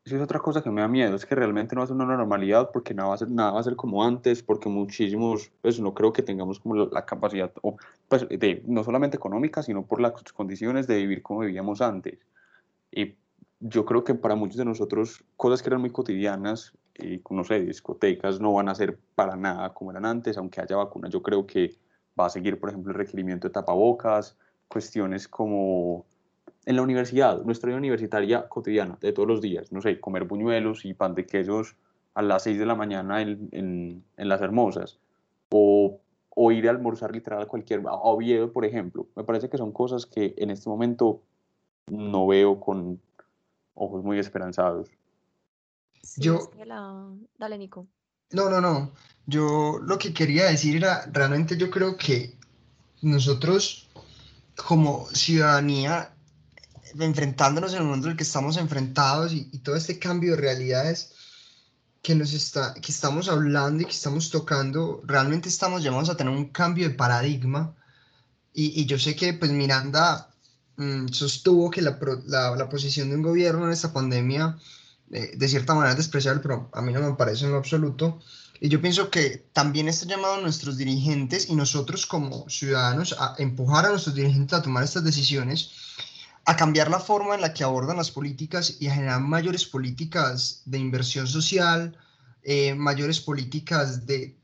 Eso 0.03 0.15
es 0.15 0.21
otra 0.21 0.39
cosa 0.39 0.63
que 0.63 0.71
me 0.71 0.81
da 0.81 0.87
miedo, 0.87 1.15
es 1.15 1.27
que 1.27 1.35
realmente 1.35 1.75
no 1.75 1.81
va 1.81 1.83
a 1.83 1.87
ser 1.87 1.95
una 1.95 2.17
normalidad 2.17 2.71
porque 2.71 2.95
nada 2.95 3.09
va 3.09 3.15
a 3.15 3.17
ser, 3.19 3.29
nada 3.29 3.51
va 3.51 3.59
a 3.59 3.63
ser 3.63 3.75
como 3.75 4.03
antes, 4.03 4.41
porque 4.41 4.67
muchísimos, 4.67 5.51
pues 5.61 5.79
no 5.79 5.93
creo 5.93 6.11
que 6.11 6.23
tengamos 6.23 6.59
como 6.59 6.75
la, 6.75 6.87
la 6.91 7.05
capacidad, 7.05 7.51
o, 7.61 7.77
pues 8.07 8.27
de, 8.27 8.63
no 8.65 8.83
solamente 8.83 9.17
económica, 9.17 9.61
sino 9.61 9.85
por 9.85 10.01
las 10.01 10.13
condiciones 10.33 10.87
de 10.87 10.97
vivir 10.97 11.21
como 11.21 11.41
vivíamos 11.41 11.81
antes. 11.81 12.17
Y 12.91 13.15
yo 13.59 13.85
creo 13.85 14.03
que 14.03 14.15
para 14.15 14.33
muchos 14.33 14.57
de 14.57 14.65
nosotros, 14.65 15.23
cosas 15.37 15.61
que 15.61 15.69
eran 15.69 15.81
muy 15.81 15.91
cotidianas, 15.91 16.73
y 16.97 17.21
no 17.29 17.43
sé, 17.43 17.59
discotecas 17.61 18.39
no 18.41 18.53
van 18.53 18.69
a 18.69 18.75
ser 18.75 18.97
para 19.13 19.35
nada 19.35 19.71
como 19.73 19.91
eran 19.91 20.05
antes, 20.05 20.35
aunque 20.35 20.61
haya 20.61 20.77
vacunas, 20.77 21.11
yo 21.11 21.21
creo 21.21 21.45
que 21.45 21.75
va 22.19 22.25
a 22.25 22.29
seguir, 22.29 22.59
por 22.59 22.69
ejemplo, 22.69 22.91
el 22.91 22.97
requerimiento 22.97 23.47
de 23.47 23.53
tapabocas, 23.53 24.35
cuestiones 24.67 25.27
como 25.27 26.05
en 26.65 26.75
la 26.75 26.81
universidad, 26.81 27.41
nuestra 27.43 27.67
vida 27.67 27.77
universitaria 27.77 28.47
cotidiana 28.47 28.97
de 29.01 29.13
todos 29.13 29.27
los 29.27 29.41
días, 29.41 29.71
no 29.71 29.81
sé, 29.81 29.99
comer 29.99 30.25
buñuelos 30.25 30.85
y 30.85 30.93
pan 30.93 31.15
de 31.15 31.25
quesos 31.25 31.75
a 32.13 32.21
las 32.21 32.43
6 32.43 32.59
de 32.59 32.65
la 32.65 32.75
mañana 32.75 33.21
en, 33.21 33.49
en, 33.51 34.03
en 34.17 34.29
Las 34.29 34.41
Hermosas, 34.41 34.99
o, 35.49 35.99
o, 36.29 36.51
ir 36.51 36.67
a 36.67 36.71
almorzar 36.71 37.11
literal 37.13 37.41
a 37.41 37.45
cualquier, 37.45 37.81
a 37.87 37.93
Oviedo, 37.93 38.51
por 38.51 38.65
ejemplo. 38.65 39.07
Me 39.15 39.23
parece 39.23 39.49
que 39.49 39.57
son 39.57 39.71
cosas 39.71 40.05
que 40.05 40.33
en 40.37 40.49
este 40.51 40.69
momento 40.69 41.21
no 41.87 42.27
veo 42.27 42.59
con 42.59 43.01
ojos 43.73 44.03
muy 44.03 44.19
esperanzados. 44.19 44.89
Sí, 46.03 46.21
Yo- 46.21 46.35
es 46.35 46.47
que 46.49 46.65
la... 46.65 47.07
Dale, 47.37 47.57
Nico. 47.57 47.87
No, 48.31 48.49
no, 48.49 48.61
no. 48.61 48.91
Yo 49.25 49.79
lo 49.83 49.97
que 49.97 50.13
quería 50.13 50.45
decir 50.45 50.75
era, 50.77 51.05
realmente 51.11 51.57
yo 51.57 51.69
creo 51.69 51.97
que 51.97 52.35
nosotros 53.01 53.89
como 54.67 55.05
ciudadanía, 55.07 56.13
enfrentándonos 56.99 57.73
en 57.73 57.79
el 57.79 57.87
mundo 57.87 58.07
en 58.07 58.11
el 58.11 58.17
que 58.17 58.23
estamos 58.23 58.57
enfrentados 58.57 59.33
y, 59.33 59.49
y 59.51 59.59
todo 59.59 59.75
este 59.75 59.99
cambio 59.99 60.31
de 60.31 60.41
realidades 60.41 61.13
que 62.01 62.15
nos 62.15 62.33
está, 62.33 62.73
que 62.73 62.91
estamos 62.91 63.29
hablando 63.29 63.83
y 63.83 63.85
que 63.85 63.91
estamos 63.91 64.29
tocando, 64.29 65.01
realmente 65.05 65.49
estamos 65.49 65.83
llamados 65.83 66.09
a 66.09 66.17
tener 66.17 66.33
un 66.33 66.49
cambio 66.49 66.89
de 66.89 66.95
paradigma. 66.95 67.75
Y, 68.53 68.81
y 68.81 68.85
yo 68.85 68.97
sé 68.97 69.15
que 69.15 69.33
pues 69.33 69.51
Miranda 69.51 70.29
mm, 70.77 71.07
sostuvo 71.09 71.69
que 71.69 71.81
la, 71.81 71.99
la, 72.25 72.55
la 72.55 72.69
posición 72.69 73.09
de 73.09 73.15
un 73.15 73.21
gobierno 73.21 73.65
en 73.65 73.71
esta 73.71 73.93
pandemia 73.93 74.57
eh, 75.11 75.33
de 75.35 75.47
cierta 75.47 75.73
manera 75.73 75.91
es 75.91 75.97
despreciable, 75.97 76.41
pero 76.41 76.69
a 76.73 76.81
mí 76.81 76.93
no 76.93 77.01
me 77.01 77.15
parece 77.15 77.45
en 77.45 77.51
lo 77.51 77.57
absoluto. 77.57 78.19
Y 78.59 78.69
yo 78.69 78.79
pienso 78.81 79.09
que 79.09 79.49
también 79.53 79.87
está 79.87 80.05
llamado 80.05 80.35
a 80.35 80.41
nuestros 80.41 80.77
dirigentes 80.77 81.49
y 81.49 81.55
nosotros 81.55 82.05
como 82.05 82.47
ciudadanos 82.49 83.15
a 83.19 83.35
empujar 83.39 83.85
a 83.85 83.89
nuestros 83.89 84.15
dirigentes 84.15 84.57
a 84.57 84.61
tomar 84.61 84.83
estas 84.83 85.03
decisiones, 85.03 85.71
a 86.45 86.55
cambiar 86.55 86.89
la 86.89 86.99
forma 86.99 87.35
en 87.35 87.41
la 87.41 87.53
que 87.53 87.63
abordan 87.63 87.97
las 87.97 88.11
políticas 88.11 88.77
y 88.79 88.87
a 88.87 88.95
generar 88.95 89.21
mayores 89.21 89.65
políticas 89.65 90.63
de 90.65 90.79
inversión 90.79 91.27
social, 91.27 91.97
eh, 92.43 92.73
mayores 92.73 93.19
políticas 93.19 94.05
de, 94.05 94.35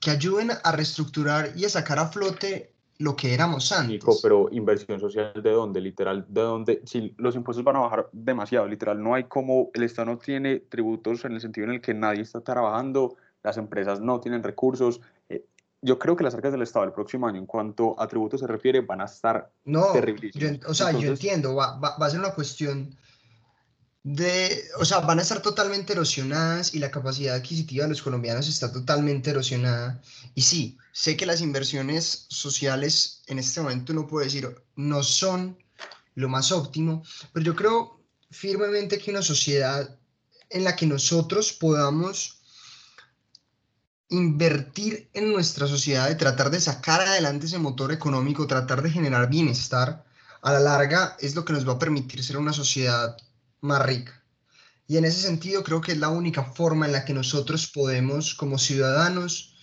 que 0.00 0.10
ayuden 0.10 0.50
a 0.62 0.72
reestructurar 0.72 1.52
y 1.56 1.64
a 1.64 1.68
sacar 1.68 1.98
a 1.98 2.06
flote 2.06 2.72
lo 2.98 3.14
que 3.14 3.34
éramos 3.34 3.72
antes. 3.72 3.88
Nico, 3.88 4.16
pero 4.22 4.48
inversión 4.50 4.98
social 4.98 5.32
de 5.42 5.50
dónde, 5.50 5.80
literal, 5.80 6.24
de 6.28 6.40
dónde, 6.40 6.82
si 6.84 7.14
los 7.18 7.36
impuestos 7.36 7.64
van 7.64 7.76
a 7.76 7.80
bajar 7.80 8.08
demasiado, 8.12 8.66
literal, 8.66 9.02
no 9.02 9.14
hay 9.14 9.24
como, 9.24 9.70
el 9.74 9.82
Estado 9.82 10.06
no 10.12 10.18
tiene 10.18 10.60
tributos 10.60 11.24
en 11.24 11.32
el 11.32 11.40
sentido 11.40 11.66
en 11.66 11.74
el 11.74 11.80
que 11.80 11.94
nadie 11.94 12.22
está 12.22 12.40
trabajando, 12.40 13.16
las 13.42 13.58
empresas 13.58 14.00
no 14.00 14.20
tienen 14.20 14.42
recursos. 14.42 15.00
eh, 15.28 15.44
yo 15.86 15.98
creo 16.00 16.16
que 16.16 16.24
las 16.24 16.34
arcas 16.34 16.50
del 16.52 16.62
Estado 16.62 16.84
el 16.84 16.92
próximo 16.92 17.28
año, 17.28 17.38
en 17.38 17.46
cuanto 17.46 17.98
a 18.00 18.08
tributos 18.08 18.40
se 18.40 18.46
refiere, 18.46 18.80
van 18.80 19.00
a 19.00 19.04
estar 19.04 19.52
No, 19.64 19.94
yo 19.94 20.00
o 20.66 20.74
sea, 20.74 20.90
yo 20.90 20.98
Entonces- 20.98 21.08
entiendo, 21.08 21.54
va, 21.54 21.78
va, 21.78 21.96
va 21.96 22.06
a 22.06 22.10
ser 22.10 22.18
una 22.18 22.34
cuestión 22.34 22.96
de, 24.02 24.64
o 24.78 24.84
sea, 24.84 25.00
van 25.00 25.18
a 25.18 25.22
estar 25.22 25.40
totalmente 25.42 25.92
erosionadas 25.92 26.74
y 26.74 26.78
la 26.80 26.90
capacidad 26.90 27.36
adquisitiva 27.36 27.84
de 27.84 27.90
los 27.90 28.02
colombianos 28.02 28.48
está 28.48 28.72
totalmente 28.72 29.30
erosionada. 29.30 30.00
Y 30.34 30.42
sí, 30.42 30.76
sé 30.92 31.16
que 31.16 31.26
las 31.26 31.40
inversiones 31.40 32.26
sociales 32.28 33.22
en 33.28 33.38
este 33.38 33.60
momento 33.60 33.92
no 33.92 34.06
puedo 34.06 34.24
decir 34.24 34.62
no 34.76 35.02
son 35.02 35.56
lo 36.14 36.28
más 36.28 36.50
óptimo, 36.50 37.02
pero 37.32 37.46
yo 37.46 37.54
creo 37.54 38.00
firmemente 38.30 38.98
que 38.98 39.10
una 39.12 39.22
sociedad 39.22 39.98
en 40.50 40.64
la 40.64 40.74
que 40.74 40.86
nosotros 40.86 41.52
podamos 41.52 42.35
invertir 44.08 45.08
en 45.12 45.32
nuestra 45.32 45.66
sociedad, 45.66 46.08
de 46.08 46.14
tratar 46.14 46.50
de 46.50 46.60
sacar 46.60 47.00
adelante 47.00 47.46
ese 47.46 47.58
motor 47.58 47.92
económico, 47.92 48.46
tratar 48.46 48.82
de 48.82 48.90
generar 48.90 49.28
bienestar, 49.28 50.04
a 50.42 50.52
la 50.52 50.60
larga 50.60 51.16
es 51.18 51.34
lo 51.34 51.44
que 51.44 51.52
nos 51.52 51.68
va 51.68 51.72
a 51.72 51.78
permitir 51.78 52.22
ser 52.22 52.36
una 52.36 52.52
sociedad 52.52 53.16
más 53.62 53.84
rica. 53.84 54.22
Y 54.86 54.96
en 54.96 55.04
ese 55.04 55.22
sentido 55.22 55.64
creo 55.64 55.80
que 55.80 55.92
es 55.92 55.98
la 55.98 56.08
única 56.08 56.44
forma 56.44 56.86
en 56.86 56.92
la 56.92 57.04
que 57.04 57.12
nosotros 57.12 57.66
podemos 57.66 58.34
como 58.34 58.56
ciudadanos 58.58 59.56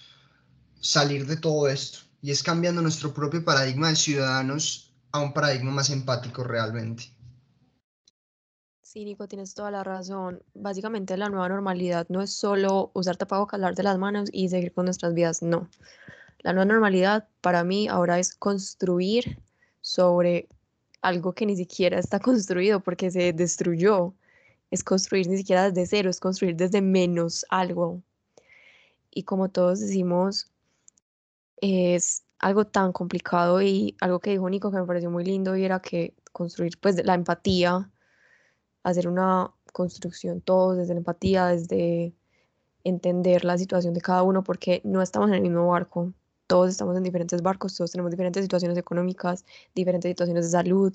salir 0.81 1.25
de 1.25 1.37
todo 1.37 1.69
esto. 1.69 1.99
Y 2.21 2.31
es 2.31 2.43
cambiando 2.43 2.81
nuestro 2.81 3.13
propio 3.13 3.45
paradigma 3.45 3.89
de 3.89 3.95
ciudadanos 3.95 4.93
a 5.13 5.19
un 5.19 5.33
paradigma 5.33 5.71
más 5.71 5.89
empático 5.89 6.43
realmente. 6.43 7.12
Sí, 8.93 9.05
Nico, 9.05 9.27
tienes 9.27 9.55
toda 9.55 9.71
la 9.71 9.83
razón. 9.83 10.43
Básicamente 10.53 11.17
la 11.17 11.27
nueva 11.27 11.49
normalidad 11.49 12.05
no 12.09 12.21
es 12.21 12.31
solo 12.31 12.91
usar 12.93 13.17
tapabocas, 13.17 13.59
lavarte 13.59 13.81
las 13.81 13.97
manos 13.97 14.29
y 14.31 14.49
seguir 14.49 14.71
con 14.71 14.85
nuestras 14.85 15.15
vidas, 15.15 15.41
no. 15.41 15.67
La 16.41 16.53
nueva 16.53 16.65
normalidad 16.65 17.27
para 17.41 17.63
mí 17.63 17.87
ahora 17.87 18.19
es 18.19 18.35
construir 18.35 19.39
sobre 19.81 20.47
algo 21.01 21.33
que 21.33 21.47
ni 21.47 21.55
siquiera 21.55 21.97
está 21.97 22.19
construido 22.19 22.81
porque 22.81 23.09
se 23.09 23.33
destruyó. 23.33 24.13
Es 24.69 24.83
construir 24.83 25.27
ni 25.27 25.37
siquiera 25.37 25.71
desde 25.71 25.87
cero, 25.87 26.11
es 26.11 26.19
construir 26.19 26.55
desde 26.55 26.83
menos 26.83 27.47
algo. 27.49 28.03
Y 29.09 29.23
como 29.23 29.49
todos 29.49 29.79
decimos, 29.79 30.51
es 31.57 32.25
algo 32.37 32.67
tan 32.67 32.91
complicado 32.93 33.59
y 33.59 33.97
algo 34.01 34.19
que 34.19 34.29
dijo 34.29 34.47
Nico 34.51 34.69
que 34.69 34.77
me 34.77 34.85
pareció 34.85 35.09
muy 35.09 35.25
lindo 35.25 35.57
y 35.57 35.63
era 35.63 35.79
que 35.79 36.13
construir 36.31 36.77
pues 36.79 37.03
la 37.03 37.15
empatía 37.15 37.89
hacer 38.83 39.07
una 39.07 39.51
construcción 39.71 40.41
todos 40.41 40.77
desde 40.77 40.93
la 40.93 40.99
empatía, 40.99 41.47
desde 41.47 42.13
entender 42.83 43.45
la 43.45 43.57
situación 43.57 43.93
de 43.93 44.01
cada 44.01 44.23
uno, 44.23 44.43
porque 44.43 44.81
no 44.83 45.01
estamos 45.01 45.29
en 45.29 45.35
el 45.35 45.41
mismo 45.41 45.67
barco, 45.67 46.13
todos 46.47 46.69
estamos 46.69 46.95
en 46.97 47.03
diferentes 47.03 47.41
barcos, 47.41 47.75
todos 47.75 47.91
tenemos 47.91 48.11
diferentes 48.11 48.43
situaciones 48.43 48.77
económicas, 48.77 49.45
diferentes 49.73 50.09
situaciones 50.09 50.45
de 50.45 50.51
salud, 50.51 50.93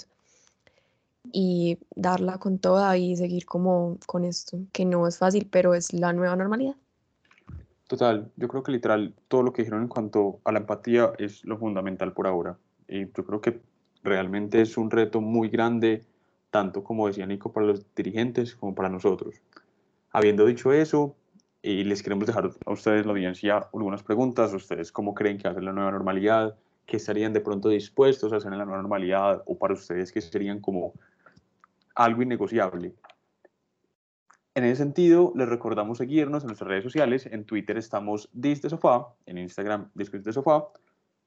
y 1.32 1.78
darla 1.94 2.38
con 2.38 2.58
toda 2.58 2.96
y 2.96 3.16
seguir 3.16 3.46
como 3.46 3.98
con 4.06 4.24
esto, 4.24 4.58
que 4.72 4.84
no 4.84 5.06
es 5.06 5.18
fácil, 5.18 5.48
pero 5.50 5.74
es 5.74 5.92
la 5.92 6.12
nueva 6.12 6.36
normalidad. 6.36 6.74
Total, 7.86 8.30
yo 8.36 8.48
creo 8.48 8.62
que 8.62 8.72
literal 8.72 9.14
todo 9.28 9.42
lo 9.42 9.52
que 9.52 9.62
dijeron 9.62 9.82
en 9.82 9.88
cuanto 9.88 10.40
a 10.44 10.52
la 10.52 10.60
empatía 10.60 11.12
es 11.18 11.44
lo 11.44 11.56
fundamental 11.58 12.12
por 12.12 12.26
ahora. 12.26 12.58
Y 12.86 13.06
yo 13.06 13.24
creo 13.24 13.40
que 13.40 13.60
realmente 14.02 14.60
es 14.60 14.76
un 14.76 14.90
reto 14.90 15.20
muy 15.20 15.48
grande, 15.48 16.04
tanto 16.50 16.82
como 16.84 17.06
decía 17.06 17.26
Nico, 17.26 17.52
para 17.52 17.66
los 17.66 17.94
dirigentes 17.94 18.54
como 18.54 18.74
para 18.74 18.88
nosotros. 18.88 19.36
Habiendo 20.10 20.46
dicho 20.46 20.72
eso, 20.72 21.16
y 21.62 21.84
les 21.84 22.02
queremos 22.02 22.26
dejar 22.26 22.50
a 22.64 22.72
ustedes, 22.72 23.04
la 23.04 23.12
audiencia, 23.12 23.68
algunas 23.72 24.02
preguntas. 24.02 24.52
¿Ustedes 24.52 24.92
cómo 24.92 25.14
creen 25.14 25.38
que 25.38 25.52
ser 25.52 25.62
la 25.62 25.72
nueva 25.72 25.90
normalidad? 25.90 26.56
¿Qué 26.86 26.96
estarían 26.96 27.32
de 27.32 27.40
pronto 27.40 27.68
dispuestos 27.68 28.32
a 28.32 28.36
hacer 28.36 28.52
en 28.52 28.58
la 28.58 28.64
nueva 28.64 28.80
normalidad? 28.80 29.42
¿O 29.46 29.58
para 29.58 29.74
ustedes 29.74 30.12
qué 30.12 30.20
serían 30.20 30.60
como 30.60 30.94
algo 31.94 32.22
innegociable? 32.22 32.94
En 34.54 34.64
ese 34.64 34.76
sentido, 34.76 35.32
les 35.36 35.48
recordamos 35.48 35.98
seguirnos 35.98 36.42
en 36.42 36.48
nuestras 36.48 36.68
redes 36.68 36.84
sociales. 36.84 37.26
En 37.26 37.44
Twitter 37.44 37.76
estamos 37.76 38.28
Dis 38.32 38.62
de 38.62 38.70
Sofá, 38.70 39.08
en 39.26 39.38
Instagram 39.38 39.90
Discos 39.94 40.24
de 40.24 40.32
Sofá. 40.32 40.68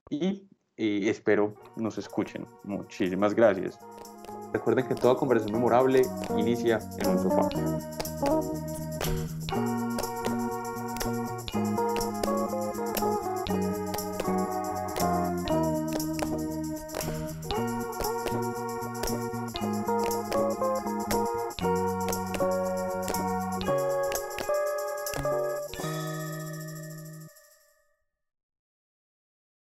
Y 0.09 0.47
eh, 0.77 1.09
espero 1.09 1.53
nos 1.75 1.97
escuchen. 1.97 2.45
Muchísimas 2.63 3.33
gracias. 3.33 3.79
Recuerden 4.53 4.87
que 4.87 4.95
toda 4.95 5.15
conversación 5.15 5.53
memorable 5.53 6.01
inicia 6.37 6.79
en 6.97 7.09
un 7.09 7.19
sofá. 7.19 7.49